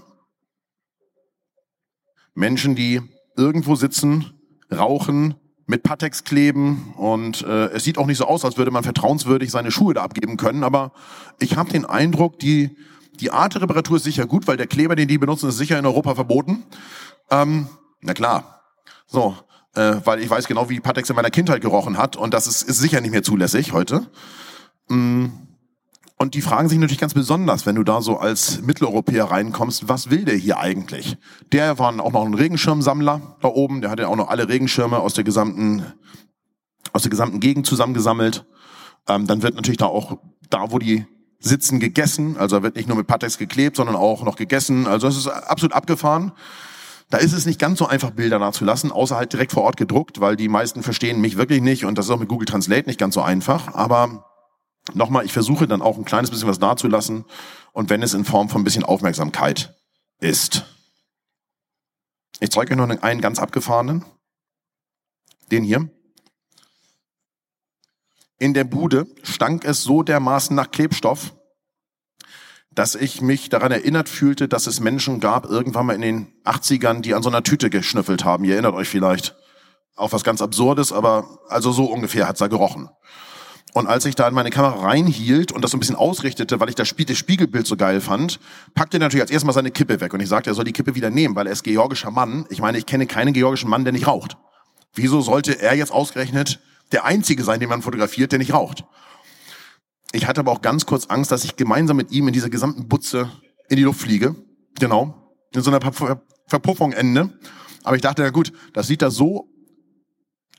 Menschen, 2.33 2.73
die 2.75 2.99
irgendwo 3.37 3.75
sitzen, 3.75 4.33
rauchen, 4.71 5.35
mit 5.67 5.83
Patex 5.83 6.23
kleben 6.23 6.93
und 6.97 7.43
äh, 7.43 7.67
es 7.67 7.83
sieht 7.83 7.99
auch 7.99 8.07
nicht 8.07 8.17
so 8.17 8.25
aus, 8.25 8.43
als 8.43 8.57
würde 8.57 8.71
man 8.71 8.83
vertrauenswürdig 8.83 9.51
seine 9.51 9.69
Schuhe 9.69 9.93
da 9.93 10.01
abgeben 10.01 10.35
können, 10.35 10.63
aber 10.63 10.93
ich 11.39 11.55
habe 11.55 11.69
den 11.71 11.85
Eindruck, 11.85 12.39
die 12.39 12.75
die 13.19 13.31
Art 13.31 13.53
der 13.53 13.61
Reparatur 13.61 13.97
ist 13.97 14.03
sicher 14.03 14.25
gut, 14.25 14.47
weil 14.47 14.57
der 14.57 14.67
Kleber, 14.67 14.95
den 14.95 15.07
die 15.07 15.17
benutzen, 15.17 15.49
ist 15.49 15.57
sicher 15.57 15.77
in 15.77 15.85
Europa 15.85 16.15
verboten. 16.15 16.63
Ähm, 17.29 17.67
na 18.01 18.13
klar. 18.13 18.61
So, 19.07 19.35
äh, 19.75 19.95
weil 20.03 20.21
ich 20.21 20.29
weiß 20.29 20.47
genau, 20.47 20.69
wie 20.69 20.79
Patex 20.79 21.09
in 21.09 21.15
meiner 21.15 21.29
Kindheit 21.29 21.61
gerochen 21.61 21.97
hat 21.97 22.15
und 22.15 22.33
das 22.33 22.47
ist, 22.47 22.63
ist 22.63 22.79
sicher 22.79 23.01
nicht 23.01 23.11
mehr 23.11 23.23
zulässig 23.23 23.73
heute. 23.73 24.07
Mm. 24.87 25.27
Und 26.17 26.35
die 26.35 26.41
fragen 26.41 26.69
sich 26.69 26.77
natürlich 26.77 27.01
ganz 27.01 27.13
besonders, 27.13 27.65
wenn 27.65 27.75
du 27.75 27.83
da 27.83 28.01
so 28.01 28.17
als 28.17 28.61
Mitteleuropäer 28.61 29.25
reinkommst, 29.25 29.89
was 29.89 30.09
will 30.09 30.23
der 30.23 30.35
hier 30.35 30.57
eigentlich? 30.57 31.17
Der 31.51 31.79
war 31.79 31.89
auch 31.99 32.11
noch 32.11 32.25
ein 32.25 32.33
Regenschirmsammler 32.33 33.37
da 33.41 33.47
oben, 33.49 33.81
der 33.81 33.89
hatte 33.89 34.07
auch 34.07 34.15
noch 34.15 34.29
alle 34.29 34.47
Regenschirme 34.47 34.99
aus 34.99 35.15
der 35.15 35.25
gesamten, 35.25 35.85
aus 36.93 37.01
der 37.01 37.09
gesamten 37.09 37.41
Gegend 37.41 37.65
zusammengesammelt. 37.65 38.45
Ähm, 39.09 39.27
dann 39.27 39.41
wird 39.41 39.55
natürlich 39.55 39.79
da 39.79 39.87
auch, 39.87 40.17
da 40.49 40.71
wo 40.71 40.79
die 40.79 41.05
sitzen, 41.43 41.79
gegessen. 41.79 42.37
Also 42.37 42.63
wird 42.63 42.75
nicht 42.75 42.87
nur 42.87 42.97
mit 42.97 43.07
Patex 43.07 43.37
geklebt, 43.37 43.75
sondern 43.75 43.95
auch 43.95 44.23
noch 44.23 44.35
gegessen. 44.35 44.87
Also 44.87 45.07
es 45.07 45.17
ist 45.17 45.27
absolut 45.27 45.73
abgefahren. 45.73 46.31
Da 47.09 47.17
ist 47.19 47.33
es 47.33 47.45
nicht 47.45 47.59
ganz 47.59 47.77
so 47.77 47.85
einfach, 47.85 48.11
Bilder 48.11 48.39
nachzulassen, 48.39 48.91
außer 48.91 49.15
halt 49.15 49.33
direkt 49.33 49.51
vor 49.51 49.63
Ort 49.63 49.77
gedruckt, 49.77 50.19
weil 50.19 50.35
die 50.35 50.47
meisten 50.47 50.81
verstehen 50.81 51.21
mich 51.21 51.37
wirklich 51.37 51.61
nicht 51.61 51.85
und 51.85 51.97
das 51.97 52.05
ist 52.05 52.11
auch 52.11 52.19
mit 52.19 52.29
Google 52.29 52.47
Translate 52.47 52.87
nicht 52.87 52.99
ganz 52.99 53.13
so 53.13 53.21
einfach. 53.21 53.75
Aber 53.75 54.25
nochmal, 54.93 55.23
ich 55.25 55.33
versuche 55.33 55.67
dann 55.67 55.83
auch 55.83 55.97
ein 55.97 56.05
kleines 56.05 56.31
bisschen 56.31 56.47
was 56.47 56.57
dazulassen 56.57 57.25
und 57.71 57.89
wenn 57.89 58.01
es 58.01 58.15
in 58.15 58.25
Form 58.25 58.49
von 58.49 58.61
ein 58.61 58.63
bisschen 58.63 58.83
Aufmerksamkeit 58.83 59.75
ist. 60.19 60.65
Ich 62.39 62.49
zeige 62.49 62.71
euch 62.71 62.77
noch 62.77 62.89
einen 63.03 63.21
ganz 63.21 63.37
abgefahrenen. 63.37 64.03
Den 65.51 65.63
hier. 65.63 65.89
In 68.43 68.53
der 68.53 68.65
Bude 68.65 69.07
stank 69.23 69.63
es 69.63 69.83
so 69.83 70.03
dermaßen 70.03 70.53
nach 70.53 70.69
Klebstoff, 70.69 71.33
dass 72.71 72.93
ich 72.93 73.21
mich 73.21 73.47
daran 73.47 73.71
erinnert 73.71 74.09
fühlte, 74.09 74.49
dass 74.49 74.67
es 74.67 74.81
Menschen 74.81 75.21
gab, 75.21 75.45
irgendwann 75.45 75.85
mal 75.85 75.93
in 75.93 76.01
den 76.01 76.27
80ern, 76.43 76.99
die 76.99 77.13
an 77.13 77.23
so 77.23 77.29
einer 77.29 77.43
Tüte 77.43 77.69
geschnüffelt 77.69 78.25
haben. 78.25 78.43
Ihr 78.43 78.55
erinnert 78.55 78.73
euch 78.73 78.89
vielleicht. 78.89 79.33
Auch 79.95 80.11
was 80.11 80.25
ganz 80.25 80.41
Absurdes, 80.41 80.91
aber 80.91 81.39
also 81.47 81.71
so 81.71 81.85
ungefähr 81.85 82.27
hat's 82.27 82.39
da 82.39 82.47
gerochen. 82.47 82.89
Und 83.73 83.87
als 83.87 84.03
ich 84.03 84.15
da 84.15 84.27
in 84.27 84.33
meine 84.33 84.49
Kamera 84.49 84.87
reinhielt 84.87 85.53
und 85.53 85.61
das 85.61 85.71
so 85.71 85.77
ein 85.77 85.79
bisschen 85.79 85.95
ausrichtete, 85.95 86.59
weil 86.59 86.67
ich 86.67 86.75
das 86.75 86.89
Spiegelbild 86.89 87.65
so 87.65 87.77
geil 87.77 88.01
fand, 88.01 88.41
packte 88.73 88.97
er 88.97 88.99
natürlich 88.99 89.21
als 89.21 89.31
erstes 89.31 89.45
mal 89.45 89.53
seine 89.53 89.71
Kippe 89.71 90.01
weg. 90.01 90.13
Und 90.13 90.19
ich 90.19 90.27
sagte, 90.27 90.49
er 90.49 90.53
soll 90.53 90.65
die 90.65 90.73
Kippe 90.73 90.95
wieder 90.95 91.11
nehmen, 91.11 91.37
weil 91.37 91.47
er 91.47 91.53
ist 91.53 91.63
georgischer 91.63 92.11
Mann. 92.11 92.45
Ich 92.49 92.59
meine, 92.59 92.77
ich 92.77 92.85
kenne 92.85 93.07
keinen 93.07 93.31
georgischen 93.31 93.69
Mann, 93.69 93.85
der 93.85 93.93
nicht 93.93 94.07
raucht. 94.07 94.35
Wieso 94.95 95.21
sollte 95.21 95.61
er 95.61 95.75
jetzt 95.75 95.93
ausgerechnet 95.93 96.59
der 96.93 97.05
Einzige 97.05 97.43
sein, 97.43 97.59
den 97.59 97.69
man 97.69 97.81
fotografiert, 97.81 98.31
der 98.31 98.39
nicht 98.39 98.53
raucht? 98.53 98.85
Ich 100.11 100.27
hatte 100.27 100.41
aber 100.41 100.51
auch 100.51 100.61
ganz 100.61 100.85
kurz 100.85 101.07
Angst, 101.07 101.31
dass 101.31 101.43
ich 101.43 101.55
gemeinsam 101.55 101.97
mit 101.97 102.11
ihm 102.11 102.27
in 102.27 102.33
dieser 102.33 102.49
gesamten 102.49 102.87
Butze 102.87 103.31
in 103.67 103.77
die 103.77 103.83
Luft 103.83 104.01
fliege. 104.01 104.35
Genau. 104.79 105.35
In 105.53 105.61
so 105.61 105.71
einer 105.71 105.81
Ver 105.81 106.21
Verpuffung 106.47 106.91
ende. 106.91 107.37
Aber 107.83 107.95
ich 107.95 108.01
dachte, 108.01 108.21
na 108.21 108.29
gut, 108.29 108.53
das 108.73 108.87
sieht 108.87 109.01
da 109.01 109.09
so 109.09 109.49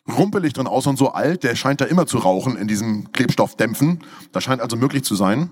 rumpelig 0.09 0.53
drin 0.53 0.67
aus 0.67 0.87
und 0.87 0.99
so 0.99 1.13
alt, 1.13 1.45
der 1.45 1.55
scheint 1.57 1.81
da 1.81 1.85
immer 1.85 2.07
zu 2.07 2.19
rauchen 2.19 2.57
in 2.57 2.69
diesem 2.69 3.13
Klebstoffdämpfen. 3.13 4.03
Das 4.33 4.45
scheint 4.45 4.61
also 4.61 4.77
möglich 4.77 5.05
zu 5.05 5.15
sein. 5.15 5.51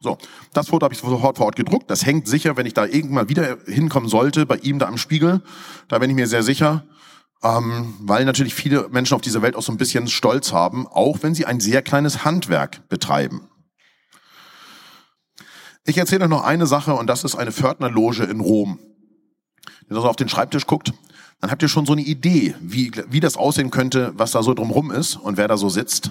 So, 0.00 0.16
das 0.52 0.68
Foto 0.68 0.84
habe 0.84 0.94
ich 0.94 1.00
sofort 1.00 1.38
vor 1.38 1.46
Ort 1.46 1.56
gedruckt. 1.56 1.90
Das 1.90 2.06
hängt 2.06 2.28
sicher, 2.28 2.56
wenn 2.56 2.66
ich 2.66 2.74
da 2.74 2.86
irgendwann 2.86 3.28
wieder 3.28 3.58
hinkommen 3.66 4.08
sollte, 4.08 4.46
bei 4.46 4.56
ihm 4.58 4.78
da 4.78 4.86
am 4.86 4.98
Spiegel. 4.98 5.42
Da 5.88 5.98
bin 5.98 6.10
ich 6.10 6.16
mir 6.16 6.28
sehr 6.28 6.44
sicher. 6.44 6.84
Ähm, 7.42 7.94
weil 8.00 8.24
natürlich 8.24 8.54
viele 8.54 8.88
Menschen 8.88 9.14
auf 9.14 9.20
dieser 9.20 9.42
Welt 9.42 9.54
auch 9.54 9.62
so 9.62 9.70
ein 9.70 9.78
bisschen 9.78 10.08
Stolz 10.08 10.52
haben, 10.52 10.88
auch 10.88 11.22
wenn 11.22 11.34
sie 11.34 11.46
ein 11.46 11.60
sehr 11.60 11.82
kleines 11.82 12.24
Handwerk 12.24 12.88
betreiben. 12.88 13.48
Ich 15.84 15.96
erzähle 15.96 16.24
euch 16.24 16.30
noch 16.30 16.44
eine 16.44 16.66
Sache 16.66 16.94
und 16.94 17.06
das 17.06 17.24
ist 17.24 17.36
eine 17.36 17.52
Pförtnerloge 17.52 18.24
in 18.24 18.40
Rom. 18.40 18.78
Wenn 19.86 19.96
ihr 19.96 20.00
so 20.00 20.08
auf 20.08 20.16
den 20.16 20.28
Schreibtisch 20.28 20.66
guckt, 20.66 20.92
dann 21.40 21.50
habt 21.50 21.62
ihr 21.62 21.68
schon 21.68 21.86
so 21.86 21.92
eine 21.92 22.02
Idee, 22.02 22.54
wie, 22.60 22.90
wie 23.08 23.20
das 23.20 23.36
aussehen 23.36 23.70
könnte, 23.70 24.12
was 24.16 24.32
da 24.32 24.42
so 24.42 24.52
drumrum 24.52 24.90
ist 24.90 25.16
und 25.16 25.36
wer 25.36 25.48
da 25.48 25.56
so 25.56 25.68
sitzt. 25.68 26.10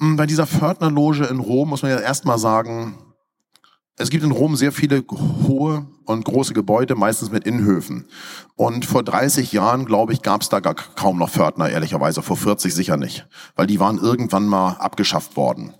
Hm, 0.00 0.16
bei 0.16 0.26
dieser 0.26 0.46
Pförtnerloge 0.46 1.24
in 1.26 1.38
Rom 1.38 1.68
muss 1.68 1.82
man 1.82 1.92
ja 1.92 1.98
erstmal 1.98 2.38
sagen, 2.38 2.98
es 3.98 4.10
gibt 4.10 4.22
in 4.22 4.30
Rom 4.30 4.54
sehr 4.56 4.72
viele 4.72 5.04
hohe 5.46 5.86
und 6.04 6.24
große 6.24 6.54
Gebäude, 6.54 6.94
meistens 6.94 7.30
mit 7.30 7.44
Innenhöfen. 7.44 8.06
Und 8.54 8.84
vor 8.84 9.02
30 9.02 9.52
Jahren, 9.52 9.84
glaube 9.84 10.12
ich, 10.12 10.22
gab 10.22 10.42
es 10.42 10.48
da 10.48 10.60
gar 10.60 10.74
kaum 10.74 11.18
noch 11.18 11.30
Pförtner, 11.30 11.68
ehrlicherweise. 11.68 12.22
Vor 12.22 12.36
40 12.36 12.72
sicher 12.72 12.96
nicht. 12.96 13.26
Weil 13.56 13.66
die 13.66 13.80
waren 13.80 13.98
irgendwann 13.98 14.46
mal 14.46 14.74
abgeschafft 14.74 15.36
worden. 15.36 15.74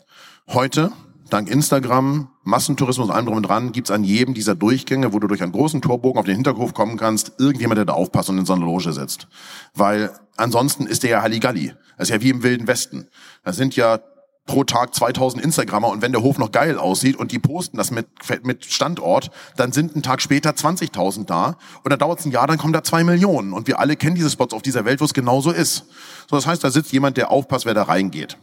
Heute, 0.49 0.91
dank 1.31 1.49
Instagram, 1.49 2.29
Massentourismus, 2.43 3.09
allem 3.09 3.27
drum 3.27 3.37
und 3.37 3.43
dran, 3.45 3.71
gibt's 3.71 3.93
an 3.93 4.03
jedem 4.03 4.35
dieser 4.35 4.57
Durchgänge, 4.57 5.13
wo 5.13 5.21
du 5.21 5.29
durch 5.29 5.43
einen 5.43 5.53
großen 5.53 5.81
Torbogen 5.81 6.19
auf 6.19 6.27
den 6.27 6.35
Hinterhof 6.35 6.75
kommen 6.75 6.97
kannst, 6.97 7.33
irgendjemand, 7.39 7.79
der 7.79 7.85
da 7.85 7.93
aufpasst 7.93 8.31
und 8.31 8.39
in 8.39 8.47
so 8.47 8.55
einer 8.55 8.67
Loge 8.67 8.93
sitzt. 8.93 9.29
Weil 9.75 10.11
ansonsten 10.37 10.87
ist 10.87 11.05
der 11.05 11.11
ja 11.11 11.23
Halligalli. 11.23 11.73
Das 11.97 12.09
ist 12.09 12.15
ja 12.15 12.21
wie 12.21 12.31
im 12.31 12.43
Wilden 12.43 12.67
Westen. 12.67 13.09
Da 13.45 13.53
sind 13.53 13.77
ja 13.77 14.01
pro 14.49 14.65
Tag 14.65 14.95
2000 14.95 15.45
Instagrammer 15.45 15.89
und 15.89 16.03
wenn 16.03 16.11
der 16.11 16.23
Hof 16.23 16.39
noch 16.39 16.51
geil 16.51 16.77
aussieht 16.77 17.15
und 17.15 17.31
die 17.31 17.39
posten 17.39 17.77
das 17.77 17.93
mit, 17.93 18.09
mit 18.43 18.65
Standort, 18.65 19.31
dann 19.57 19.71
sind 19.71 19.95
ein 19.95 20.03
Tag 20.03 20.21
später 20.21 20.51
20.000 20.51 21.27
da 21.27 21.57
und 21.85 21.91
dann 21.91 21.99
dauert 22.01 22.19
es 22.19 22.27
ein 22.27 22.33
Jahr, 22.33 22.49
dann 22.49 22.59
kommen 22.59 22.73
da 22.73 22.83
zwei 22.83 23.05
Millionen 23.05 23.53
und 23.53 23.69
wir 23.69 23.79
alle 23.79 23.95
kennen 23.95 24.17
diese 24.17 24.31
Spots 24.31 24.53
auf 24.53 24.63
dieser 24.63 24.85
Welt, 24.85 25.01
wo 25.01 25.05
es 25.05 25.15
genauso 25.15 25.53
ist. 25.53 25.85
So, 26.29 26.35
das 26.35 26.47
heißt, 26.49 26.65
da 26.65 26.71
sitzt 26.71 26.91
jemand, 26.93 27.17
der 27.17 27.31
aufpasst, 27.31 27.67
wer 27.67 27.75
da 27.75 27.85
reingeht. 27.85 28.37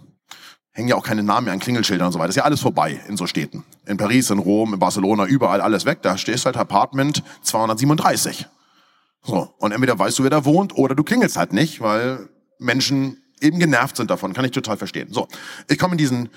Hängen 0.72 0.90
ja 0.90 0.96
auch 0.96 1.04
keine 1.04 1.24
Namen 1.24 1.46
mehr 1.46 1.54
an 1.54 1.60
Klingelschildern 1.60 2.08
und 2.08 2.14
so 2.14 2.20
weiter. 2.20 2.30
Ist 2.30 2.36
ja 2.36 2.44
alles 2.44 2.60
vorbei 2.60 3.00
in 3.08 3.18
so 3.18 3.28
Städten. 3.28 3.64
In 3.86 3.98
Paris, 3.98 4.30
in 4.30 4.40
Rom, 4.40 4.74
in 4.74 4.80
Barcelona, 4.80 5.26
überall 5.26 5.62
alles 5.62 5.86
weg. 5.86 6.02
Da 6.02 6.18
stehst 6.18 6.46
halt 6.46 6.58
Apartment 6.58 7.24
237. 7.44 8.46
So. 9.24 9.54
Und 9.58 9.72
entweder 9.72 9.98
weißt 9.98 10.20
du, 10.20 10.24
wer 10.24 10.30
da 10.30 10.44
wohnt, 10.44 10.78
oder 10.78 10.94
du 10.94 11.04
klingelst 11.04 11.38
halt 11.38 11.54
nicht, 11.54 11.80
weil 11.80 12.30
Menschen 12.60 13.22
eben 13.42 13.60
genervt 13.60 13.98
sind 13.98 14.10
davon, 14.10 14.34
kann 14.34 14.46
ich 14.46 14.52
total 14.52 14.78
verstehen. 14.78 15.12
So, 15.12 15.28
ich 15.70 15.78
komme 15.78 15.94
in 15.94 15.98
diesen 15.98 16.30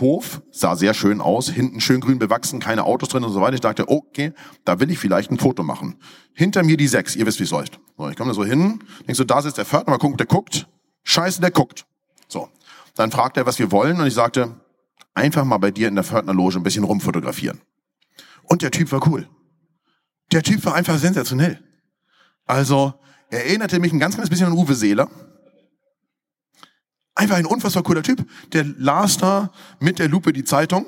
Hof, 0.00 0.40
sah 0.50 0.74
sehr 0.74 0.94
schön 0.94 1.20
aus, 1.20 1.50
hinten 1.50 1.80
schön 1.80 2.00
grün 2.00 2.18
bewachsen, 2.18 2.60
keine 2.60 2.84
Autos 2.84 3.10
drin 3.10 3.24
und 3.24 3.32
so 3.32 3.40
weiter. 3.40 3.54
Ich 3.54 3.60
dachte, 3.60 3.88
okay, 3.88 4.32
da 4.64 4.80
will 4.80 4.90
ich 4.90 4.98
vielleicht 4.98 5.30
ein 5.30 5.38
Foto 5.38 5.62
machen. 5.62 5.98
Hinter 6.32 6.62
mir 6.62 6.76
die 6.76 6.88
sechs, 6.88 7.14
ihr 7.14 7.26
wisst, 7.26 7.40
wie 7.40 7.44
es 7.44 7.50
läuft. 7.50 7.78
So, 7.98 8.08
ich 8.08 8.16
komme 8.16 8.30
da 8.30 8.34
so 8.34 8.44
hin, 8.44 8.82
denk 9.06 9.16
so, 9.16 9.24
da 9.24 9.42
sitzt 9.42 9.58
der 9.58 9.66
Pförtner, 9.66 9.92
mal 9.92 9.98
gucken, 9.98 10.16
der 10.16 10.26
guckt. 10.26 10.66
Scheiße, 11.04 11.40
der 11.40 11.50
guckt. 11.50 11.84
So, 12.26 12.48
dann 12.94 13.10
fragt 13.10 13.36
er, 13.36 13.44
was 13.44 13.58
wir 13.58 13.70
wollen 13.70 14.00
und 14.00 14.06
ich 14.06 14.14
sagte, 14.14 14.54
einfach 15.14 15.44
mal 15.44 15.58
bei 15.58 15.70
dir 15.70 15.88
in 15.88 15.94
der 15.94 16.04
Pförtnerloge 16.04 16.56
ein 16.56 16.62
bisschen 16.62 16.84
rumfotografieren. 16.84 17.60
Und 18.44 18.62
der 18.62 18.70
Typ 18.70 18.90
war 18.92 19.06
cool. 19.06 19.28
Der 20.32 20.42
Typ 20.42 20.64
war 20.64 20.74
einfach 20.74 20.98
sensationell. 20.98 21.62
Also, 22.46 22.94
er 23.28 23.46
erinnerte 23.46 23.78
mich 23.78 23.92
ein 23.92 24.00
ganz 24.00 24.14
kleines 24.14 24.30
bisschen 24.30 24.46
an 24.46 24.52
Uwe 24.54 24.74
Seeler 24.74 25.10
Einfach 27.14 27.36
ein 27.36 27.46
unfassbar 27.46 27.82
cooler 27.82 28.02
Typ. 28.02 28.24
Der 28.52 28.64
las 28.64 29.18
da 29.18 29.52
mit 29.80 29.98
der 29.98 30.08
Lupe 30.08 30.32
die 30.32 30.44
Zeitung. 30.44 30.86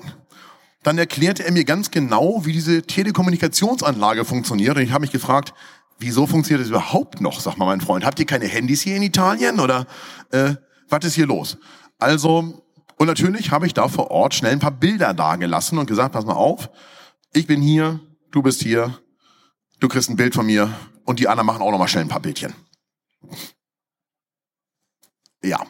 Dann 0.83 0.99
erklärte 0.99 1.45
er 1.45 1.53
mir 1.53 1.65
ganz 1.65 1.91
genau, 1.91 2.45
wie 2.45 2.53
diese 2.53 2.83
Telekommunikationsanlage 2.83 4.25
funktioniert. 4.25 4.77
Und 4.77 4.83
ich 4.83 4.93
habe 4.93 5.03
mich 5.03 5.13
gefragt, 5.13 5.55
wieso 5.99 6.27
funktioniert 6.27 6.63
das 6.63 6.71
überhaupt 6.71 7.21
noch, 7.21 7.41
sag 7.41 7.57
mal 7.57 7.67
mein 7.67 7.81
Freund. 7.81 8.05
Habt 8.05 8.19
ihr 8.21 8.27
keine 8.27 8.47
Handys 8.47 8.83
hier 8.83 8.97
in 8.97 9.03
Italien 9.03 9.61
oder 9.61 9.87
äh, 10.31 10.55
was 10.89 11.05
ist 11.05 11.15
hier 11.15 11.27
los? 11.27 11.57
Also, 11.99 12.63
und 12.97 13.07
natürlich 13.07 13.51
habe 13.51 13.67
ich 13.67 13.75
da 13.75 13.89
vor 13.89 14.11
Ort 14.11 14.35
schnell 14.35 14.53
ein 14.53 14.61
paar 14.61 14.71
Bilder 14.71 15.15
dagelassen 15.15 15.79
und 15.79 15.87
gesagt, 15.87 16.13
pass 16.13 16.25
mal 16.25 16.35
auf, 16.35 16.71
ich 17.33 17.47
bin 17.47 17.63
hier, 17.63 18.01
du 18.31 18.43
bist 18.43 18.63
hier, 18.63 18.99
du 19.81 19.89
kriegst 19.89 20.11
ein 20.11 20.17
Bild 20.17 20.35
von 20.35 20.47
mir 20.47 20.73
und 21.05 21.19
die 21.19 21.29
anderen 21.29 21.47
machen 21.47 21.63
auch 21.63 21.71
noch 21.71 21.79
mal 21.79 21.89
schnell 21.89 22.05
ein 22.05 22.09
paar 22.09 22.21
Bildchen. 22.21 22.55
Ja. 25.43 25.61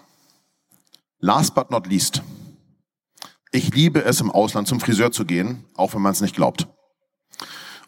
Last 1.24 1.54
but 1.54 1.70
not 1.70 1.87
least. 1.87 2.20
Ich 3.50 3.74
liebe 3.74 4.04
es, 4.04 4.20
im 4.20 4.30
Ausland 4.30 4.68
zum 4.68 4.78
Friseur 4.78 5.10
zu 5.10 5.24
gehen, 5.24 5.64
auch 5.74 5.94
wenn 5.94 6.02
man 6.02 6.12
es 6.12 6.20
nicht 6.20 6.37
glaubt. 6.37 6.68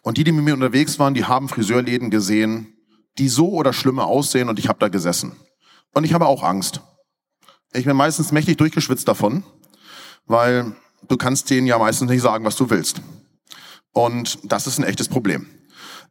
Und 0.01 0.17
die, 0.17 0.25
die 0.25 0.33
mit 0.33 0.43
mir 0.43 0.55
unterwegs 0.55 0.99
waren, 0.99 1.13
die 1.13 1.27
haben 1.27 1.51
Friseurläden 1.51 2.09
gesehen, 2.09 2.73
die 3.19 3.29
so 3.29 3.51
oder 3.51 3.75
schlimmer 3.75 4.07
aussehen 4.07 4.49
und 4.49 4.59
ich 4.59 4.69
habe 4.69 4.79
da 4.79 4.89
gesessen. 4.89 5.37
Und 5.93 6.05
ich 6.05 6.15
habe 6.15 6.25
auch 6.25 6.43
Angst. 6.43 6.81
Ich 7.75 7.85
bin 7.85 7.95
meistens 7.95 8.33
mächtig 8.33 8.57
durchgeschwitzt 8.57 9.07
davon, 9.07 9.45
weil 10.25 10.75
du 11.07 11.19
kannst 11.19 11.51
denen 11.51 11.67
ja 11.67 11.77
meistens 11.77 12.09
nicht 12.09 12.23
sagen, 12.23 12.43
was 12.47 12.57
du 12.57 12.71
willst. 12.71 13.03
Und 13.93 14.39
das 14.45 14.67
ist 14.67 14.79
ein 14.79 14.85
echtes 14.85 15.11
Problem. 15.11 15.47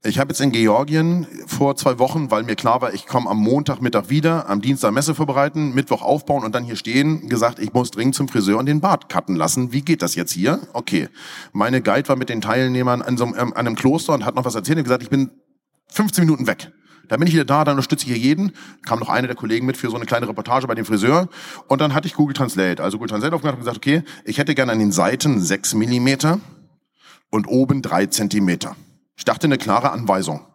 Ich 0.04 0.20
habe 0.20 0.30
jetzt 0.30 0.42
in 0.42 0.52
Georgien 0.52 1.26
vor 1.48 1.76
zwei 1.76 1.98
Wochen, 1.98 2.30
weil 2.30 2.44
mir 2.44 2.56
klar 2.56 2.82
war, 2.82 2.94
ich 2.94 3.08
komme 3.08 3.30
am 3.30 3.38
Montagmittag 3.38 4.10
wieder, 4.10 4.50
am 4.50 4.62
Dienstag 4.62 4.92
Messe 4.92 5.16
vorbereiten, 5.16 5.74
Mittwoch 5.74 6.02
aufbauen 6.02 6.44
und 6.44 6.54
dann 6.54 6.64
hier 6.64 6.76
stehen, 6.76 7.28
gesagt, 7.28 7.60
ich 7.60 7.74
muss 7.74 7.92
dringend 7.92 8.16
zum 8.16 8.28
Friseur 8.28 8.60
und 8.60 8.68
den 8.68 8.82
Bart 8.82 9.10
cutten 9.10 9.36
lassen. 9.36 9.72
Wie 9.72 9.82
geht 9.82 10.02
das 10.02 10.16
jetzt 10.16 10.32
hier? 10.32 10.60
Okay. 10.74 11.10
Meine 11.54 11.82
Guide 11.82 12.08
war 12.10 12.16
mit 12.16 12.30
den 12.30 12.42
Teilnehmern 12.42 13.02
an, 13.02 13.18
so 13.18 13.26
einem, 13.26 13.36
an 13.36 13.54
einem 13.54 13.76
Kloster 13.76 14.14
und 14.14 14.26
hat 14.26 14.36
noch 14.36 14.46
was 14.46 14.56
erzählt 14.56 14.78
und 14.78 14.84
gesagt, 14.84 15.02
ich 15.02 15.10
bin 15.10 15.32
15 15.88 16.24
Minuten 16.24 16.46
weg. 16.46 16.72
Da 17.08 17.18
bin 17.18 17.28
ich 17.28 17.34
wieder 17.34 17.46
da, 17.46 17.64
dann 17.64 17.74
unterstütze 17.74 18.06
ich 18.06 18.14
hier 18.14 18.22
jeden. 18.22 18.52
Kam 18.86 19.00
noch 19.00 19.10
einer 19.10 19.28
der 19.28 19.36
Kollegen 19.36 19.66
mit 19.66 19.78
für 19.78 19.90
so 19.90 19.96
eine 19.96 20.06
kleine 20.06 20.28
Reportage 20.28 20.68
bei 20.68 20.76
dem 20.76 20.86
Friseur. 20.86 21.30
Und 21.68 21.82
dann 21.82 21.94
hatte 21.94 22.08
ich 22.08 22.16
Google 22.16 22.36
Translate. 22.36 22.82
Also 22.82 22.98
Google 22.98 23.10
Translate 23.10 23.36
aufgemacht 23.36 23.56
und 23.56 23.62
gesagt, 23.62 23.78
okay, 23.78 24.04
ich 24.24 24.38
hätte 24.38 24.56
gerne 24.56 24.72
an 24.72 24.80
den 24.80 24.92
Seiten 24.92 25.42
6 25.42 25.76
Millimeter 25.76 26.40
und 27.30 27.48
oben 27.48 27.82
3 27.82 28.08
Zentimeter. 28.08 28.76
Ich 29.18 29.26
dachte 29.26 29.48
eine 29.48 29.58
klare 29.58 29.92
Anweisung. 29.92 30.46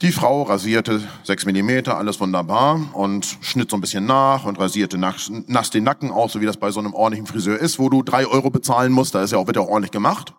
Die 0.00 0.10
Frau 0.10 0.42
rasierte 0.42 1.06
sechs 1.22 1.44
Millimeter, 1.44 1.96
alles 1.96 2.18
wunderbar 2.18 2.80
und 2.94 3.38
schnitt 3.40 3.70
so 3.70 3.76
ein 3.76 3.80
bisschen 3.80 4.04
nach 4.04 4.44
und 4.44 4.58
rasierte 4.58 4.98
nass, 4.98 5.30
nass 5.46 5.70
den 5.70 5.84
Nacken 5.84 6.10
aus, 6.10 6.32
so 6.32 6.40
wie 6.40 6.46
das 6.46 6.56
bei 6.56 6.72
so 6.72 6.80
einem 6.80 6.92
ordentlichen 6.92 7.26
Friseur 7.26 7.58
ist, 7.58 7.78
wo 7.78 7.88
du 7.88 8.02
drei 8.02 8.26
Euro 8.26 8.50
bezahlen 8.50 8.90
musst, 8.90 9.14
da 9.14 9.22
ist 9.22 9.30
ja 9.30 9.38
auch, 9.38 9.48
auch 9.48 9.68
ordentlich 9.68 9.92
gemacht. 9.92 10.34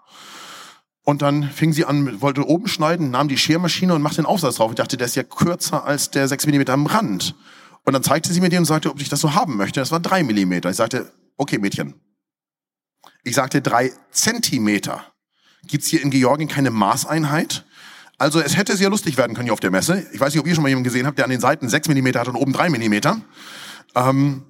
Und 1.05 1.21
dann 1.21 1.43
fing 1.43 1.71
sie 1.71 1.85
an, 1.85 2.21
wollte 2.21 2.45
oben 2.47 2.67
schneiden, 2.67 3.11
nahm 3.11 3.27
die 3.27 3.37
Schermaschine 3.37 3.93
und 3.93 4.01
machte 4.01 4.17
den 4.17 4.25
Aufsatz 4.25 4.55
drauf. 4.55 4.71
Ich 4.71 4.75
dachte, 4.75 4.97
der 4.97 5.07
ist 5.07 5.15
ja 5.15 5.23
kürzer 5.23 5.85
als 5.85 6.11
der 6.11 6.27
sechs 6.27 6.45
Millimeter 6.45 6.73
am 6.73 6.85
Rand. 6.85 7.35
Und 7.85 7.93
dann 7.93 8.03
zeigte 8.03 8.31
sie 8.33 8.41
mir 8.41 8.49
den 8.49 8.59
und 8.59 8.65
sagte, 8.65 8.89
ob 8.89 9.01
ich 9.01 9.09
das 9.09 9.19
so 9.19 9.33
haben 9.33 9.57
möchte. 9.57 9.79
Das 9.81 9.91
war 9.91 9.99
drei 9.99 10.23
Millimeter. 10.23 10.69
Ich 10.69 10.77
sagte, 10.77 11.11
okay, 11.37 11.57
Mädchen. 11.57 11.95
Ich 13.23 13.35
sagte, 13.35 13.61
drei 13.61 13.91
Zentimeter. 14.11 15.12
Gibt's 15.67 15.87
hier 15.87 16.01
in 16.01 16.11
Georgien 16.11 16.49
keine 16.49 16.71
Maßeinheit? 16.71 17.65
Also 18.17 18.39
es 18.39 18.55
hätte 18.55 18.77
sehr 18.77 18.89
lustig 18.89 19.17
werden 19.17 19.33
können 19.35 19.45
hier 19.45 19.53
auf 19.53 19.59
der 19.59 19.71
Messe. 19.71 20.05
Ich 20.13 20.19
weiß 20.19 20.33
nicht, 20.33 20.39
ob 20.39 20.47
ihr 20.47 20.55
schon 20.55 20.63
mal 20.63 20.69
jemanden 20.69 20.85
gesehen 20.85 21.07
habt, 21.07 21.17
der 21.17 21.25
an 21.25 21.31
den 21.31 21.39
Seiten 21.39 21.67
6 21.67 21.89
mm 21.89 22.07
hat 22.15 22.27
und 22.27 22.35
oben 22.35 22.53
3 22.53 22.69
mm. 22.69 23.21
Ähm, 23.95 24.43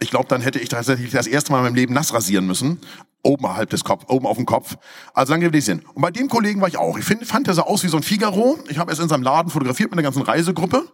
ich 0.00 0.10
glaube, 0.10 0.26
dann 0.28 0.40
hätte 0.40 0.58
ich 0.58 0.68
tatsächlich 0.68 1.10
das 1.10 1.26
erste 1.26 1.52
Mal 1.52 1.58
in 1.58 1.64
meinem 1.64 1.74
Leben 1.74 1.94
nass 1.94 2.12
rasieren 2.12 2.46
müssen. 2.46 2.80
Oberhalb 3.22 3.70
des 3.70 3.84
Kopf, 3.84 4.04
oben 4.08 4.26
auf 4.26 4.36
dem 4.36 4.44
Kopf. 4.44 4.76
Also 5.14 5.32
lange 5.32 5.46
will 5.46 5.58
ich 5.58 5.64
sehen. 5.64 5.82
Und 5.94 6.02
bei 6.02 6.10
dem 6.10 6.28
Kollegen 6.28 6.60
war 6.60 6.68
ich 6.68 6.76
auch. 6.76 6.98
Ich 6.98 7.04
find, 7.04 7.26
fand, 7.26 7.46
der 7.46 7.54
sah 7.54 7.62
aus 7.62 7.84
wie 7.84 7.88
so 7.88 7.96
ein 7.96 8.02
Figaro. 8.02 8.58
Ich 8.68 8.78
habe 8.78 8.92
es 8.92 8.98
in 8.98 9.08
seinem 9.08 9.22
Laden 9.22 9.50
fotografiert 9.50 9.90
mit 9.90 9.98
einer 9.98 10.02
ganzen 10.02 10.22
Reisegruppe. 10.22 10.86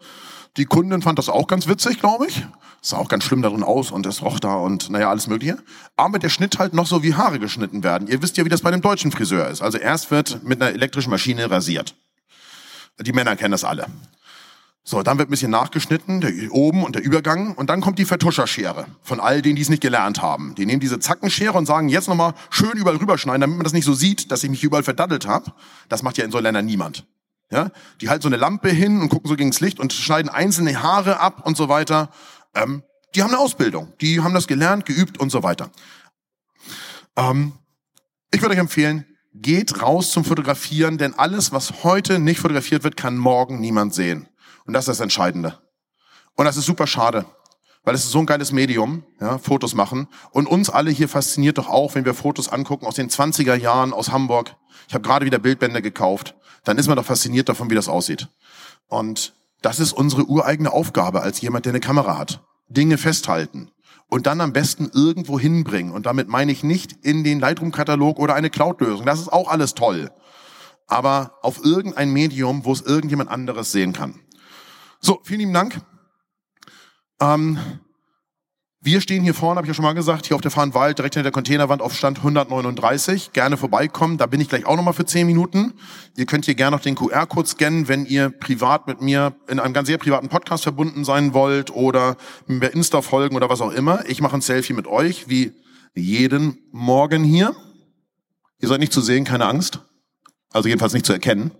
Die 0.57 0.65
Kundin 0.65 1.03
fand 1.03 1.19
das 1.19 1.29
auch 1.29 1.47
ganz 1.47 1.69
witzig, 1.69 2.01
glaube 2.01 2.27
ich. 2.27 2.45
Sah 2.83 2.97
auch 2.97 3.09
ganz 3.09 3.25
schlimm 3.25 3.43
darin 3.43 3.63
aus 3.63 3.91
und 3.91 4.07
es 4.07 4.23
roch 4.23 4.41
da 4.41 4.55
und 4.55 4.91
naja, 4.91 5.11
alles 5.11 5.27
mögliche. 5.27 5.59
Aber 5.97 6.19
der 6.19 6.29
Schnitt 6.29 6.59
halt 6.59 6.73
noch 6.73 6.87
so 6.87 7.03
wie 7.03 7.15
Haare 7.15 7.39
geschnitten 7.39 7.85
werden. 7.85 8.09
Ihr 8.09 8.23
wisst 8.23 8.37
ja, 8.37 8.45
wie 8.45 8.49
das 8.49 8.63
bei 8.63 8.71
dem 8.71 8.81
deutschen 8.81 9.13
Friseur 9.13 9.49
ist. 9.49 9.63
Also 9.63 9.79
erst 9.79 10.11
wird 10.11 10.43
mit 10.43 10.61
einer 10.61 10.73
elektrischen 10.73 11.11
Maschine 11.11 11.51
rasiert. 11.51 11.95
Die 12.99 13.13
Männer 13.13 13.37
kennen 13.37 13.53
das 13.53 13.65
alle. 13.65 13.87
So, 14.83 15.03
dann 15.03 15.19
wird 15.19 15.29
ein 15.29 15.31
bisschen 15.31 15.51
nachgeschnitten, 15.51 16.21
der 16.23 16.33
oben 16.53 16.83
und 16.83 16.95
der 16.97 17.05
Übergang. 17.05 17.55
Und 17.55 17.69
dann 17.69 17.81
kommt 17.81 17.99
die 17.99 18.05
Vertuscherschere 18.07 18.87
von 19.03 19.21
all 19.21 19.43
denen, 19.43 19.57
die 19.57 19.63
es 19.63 19.69
nicht 19.69 19.83
gelernt 19.83 20.23
haben. 20.23 20.55
Die 20.57 20.67
nehmen 20.67 20.81
diese 20.81 20.99
Zackenschere 20.99 21.57
und 21.57 21.67
sagen, 21.67 21.89
jetzt 21.89 22.09
nochmal 22.09 22.35
schön 22.49 22.73
überall 22.73 22.97
rüberschneiden, 22.97 23.43
damit 23.43 23.57
man 23.57 23.65
das 23.65 23.75
nicht 23.75 23.85
so 23.85 23.95
sieht, 23.95 24.33
dass 24.33 24.43
ich 24.43 24.51
mich 24.51 24.65
überall 24.65 24.83
verdaddelt 24.83 25.27
habe. 25.27 25.53
Das 25.89 26.03
macht 26.03 26.17
ja 26.19 26.25
in 26.25 26.31
so 26.31 26.39
Ländern 26.39 26.65
niemand. 26.65 27.07
Ja, 27.53 27.71
die 28.01 28.09
halten 28.09 28.23
so 28.23 28.29
eine 28.29 28.37
Lampe 28.37 28.71
hin 28.71 29.01
und 29.01 29.09
gucken 29.09 29.29
so 29.29 29.35
gegens 29.35 29.61
Licht 29.61 29.81
und 29.81 29.93
schneiden 29.93 30.29
einzelne 30.29 30.83
Haare 30.83 31.19
ab 31.19 31.45
und 31.45 31.57
so 31.57 31.69
weiter. 31.69 32.11
Ähm, 32.55 32.85
die 33.15 33.23
haben 33.23 33.31
eine 33.31 33.41
Ausbildung, 33.41 33.93
die 34.01 34.21
haben 34.21 34.35
das 34.35 34.47
gelernt, 34.47 34.87
geübt 34.87 35.19
und 35.19 35.31
so 35.31 35.43
weiter. 35.43 35.71
Ähm, 37.17 37.53
ich 38.33 38.41
würde 38.41 38.55
euch 38.55 38.61
empfehlen, 38.61 39.05
geht 39.35 39.83
raus 39.83 40.13
zum 40.13 40.25
Fotografieren, 40.25 40.97
denn 40.97 41.15
alles, 41.15 41.51
was 41.51 41.83
heute 41.83 42.21
nicht 42.21 42.39
fotografiert 42.39 42.85
wird, 42.85 42.97
kann 42.97 43.17
morgen 43.17 43.61
niemand 43.61 43.95
sehen. 43.95 44.29
Und 44.65 44.75
das 44.75 44.85
ist 44.85 44.89
das 44.89 45.01
Entscheidende. 45.01 45.59
Und 46.37 46.45
das 46.45 46.57
ist 46.57 46.67
super 46.67 46.87
schade, 46.87 47.27
weil 47.83 47.97
es 47.97 48.05
ist 48.05 48.13
so 48.13 48.21
ein 48.21 48.27
geiles 48.27 48.53
Medium, 48.53 49.03
ja, 49.21 49.39
Fotos 49.39 49.75
machen. 49.75 50.07
Und 50.31 50.47
uns 50.47 50.71
alle 50.71 50.93
hier 50.93 51.09
fasziniert 51.09 51.59
doch 51.59 51.69
auch, 51.69 51.97
wenn 51.97 52.05
wir 52.05 52.15
Fotos 52.15 52.49
angucken 52.49 52.87
aus 52.87 52.95
den 52.95 53.11
20er 53.11 53.57
Jahren 53.57 53.93
aus 53.93 54.13
Hamburg. 54.13 54.55
Ich 54.87 54.95
habe 54.95 55.03
gerade 55.03 55.27
wieder 55.27 55.41
Bildbände 55.41 55.83
gekauft 55.83 56.37
dann 56.65 56.79
ist 56.79 56.87
man 56.87 56.97
doch 56.97 57.05
fasziniert 57.05 57.49
davon, 57.49 57.71
wie 57.71 57.75
das 57.75 57.89
aussieht. 57.89 58.29
Und 58.89 59.35
das 59.63 59.81
ist 59.81 59.93
unsere 59.93 60.25
ureigene 60.25 60.73
Aufgabe 60.73 61.23
als 61.23 61.41
jemand, 61.41 61.67
der 61.67 61.73
eine 61.73 61.81
Kamera 61.81 62.19
hat. 62.19 62.43
Dinge 62.69 62.99
festhalten 62.99 63.71
und 64.09 64.27
dann 64.27 64.41
am 64.41 64.53
besten 64.53 64.91
irgendwo 64.93 65.39
hinbringen. 65.39 65.93
Und 65.93 66.07
damit 66.07 66.29
meine 66.29 66.53
ich 66.53 66.63
nicht 66.63 66.93
in 67.03 67.25
den 67.25 67.41
Lightroom-Katalog 67.41 68.19
oder 68.19 68.35
eine 68.35 68.51
Cloud-Lösung. 68.51 69.07
Das 69.07 69.21
ist 69.21 69.33
auch 69.33 69.49
alles 69.49 69.75
toll. 69.75 70.11
Aber 70.87 71.39
auf 71.43 71.65
irgendein 71.65 72.11
Medium, 72.11 72.65
wo 72.65 72.73
es 72.73 72.81
irgendjemand 72.81 73.31
anderes 73.31 73.71
sehen 73.73 73.93
kann. 73.93 74.21
So, 75.01 75.21
vielen 75.23 75.41
lieben 75.41 75.55
Dank. 75.55 75.81
Ähm, 77.21 77.59
wir 78.83 79.03
stehen 79.03 79.23
hier 79.23 79.35
vorne, 79.35 79.59
habe 79.59 79.67
ich 79.67 79.69
ja 79.69 79.75
schon 79.75 79.85
mal 79.85 79.93
gesagt, 79.93 80.27
hier 80.27 80.35
auf 80.35 80.41
der 80.41 80.51
Fahrenwald, 80.51 80.97
direkt 80.97 81.15
hinter 81.15 81.25
der 81.25 81.33
Containerwand 81.33 81.83
auf 81.83 81.95
Stand 81.95 82.19
139. 82.19 83.33
Gerne 83.35 83.59
vorbeikommen, 83.59 84.17
da 84.17 84.25
bin 84.25 84.41
ich 84.41 84.49
gleich 84.49 84.65
auch 84.65 84.77
nochmal 84.77 84.95
für 84.95 85.05
10 85.05 85.27
Minuten. 85.27 85.75
Ihr 86.17 86.25
könnt 86.25 86.47
hier 86.47 86.55
gerne 86.55 86.77
noch 86.77 86.83
den 86.83 86.95
QR-Code 86.95 87.47
scannen, 87.47 87.89
wenn 87.89 88.07
ihr 88.07 88.31
privat 88.31 88.87
mit 88.87 89.03
mir 89.03 89.35
in 89.49 89.61
einem 89.61 89.75
ganz 89.75 89.89
sehr 89.89 89.99
privaten 89.99 90.31
Podcast 90.31 90.63
verbunden 90.63 91.05
sein 91.05 91.35
wollt 91.35 91.71
oder 91.71 92.17
mir 92.47 92.69
Insta 92.69 93.03
folgen 93.03 93.37
oder 93.37 93.51
was 93.51 93.61
auch 93.61 93.71
immer. 93.71 94.03
Ich 94.09 94.23
mache 94.23 94.37
ein 94.37 94.41
Selfie 94.41 94.73
mit 94.73 94.87
euch, 94.87 95.29
wie 95.29 95.53
jeden 95.95 96.59
Morgen 96.73 97.23
hier. 97.23 97.55
Ihr 98.61 98.69
seid 98.69 98.81
nicht 98.81 98.95
zu 98.95 99.03
sehen, 99.03 99.25
keine 99.25 99.45
Angst. 99.45 99.81
Also 100.53 100.69
jedenfalls 100.69 100.95
nicht 100.95 101.05
zu 101.05 101.13
erkennen. 101.13 101.51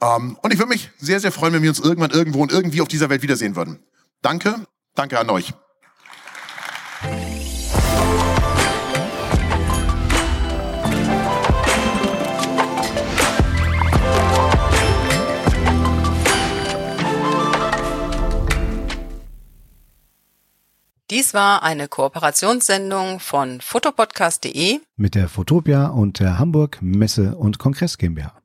Ähm, 0.00 0.38
und 0.42 0.54
ich 0.54 0.58
würde 0.58 0.70
mich 0.70 0.90
sehr, 0.98 1.20
sehr 1.20 1.32
freuen, 1.32 1.52
wenn 1.52 1.62
wir 1.62 1.70
uns 1.70 1.80
irgendwann 1.80 2.12
irgendwo 2.12 2.40
und 2.40 2.50
irgendwie 2.50 2.80
auf 2.80 2.88
dieser 2.88 3.10
Welt 3.10 3.20
wiedersehen 3.22 3.56
würden. 3.56 3.80
Danke, 4.22 4.54
danke 4.94 5.18
an 5.18 5.28
euch. 5.28 5.52
Dies 21.10 21.34
war 21.34 21.64
eine 21.64 21.88
Kooperationssendung 21.88 23.18
von 23.18 23.60
fotopodcast.de 23.60 24.78
mit 24.96 25.16
der 25.16 25.28
Fotopia 25.28 25.88
und 25.88 26.20
der 26.20 26.38
Hamburg 26.38 26.78
Messe 26.80 27.34
und 27.34 27.58
Kongress 27.58 27.98
GmbH. 27.98 28.39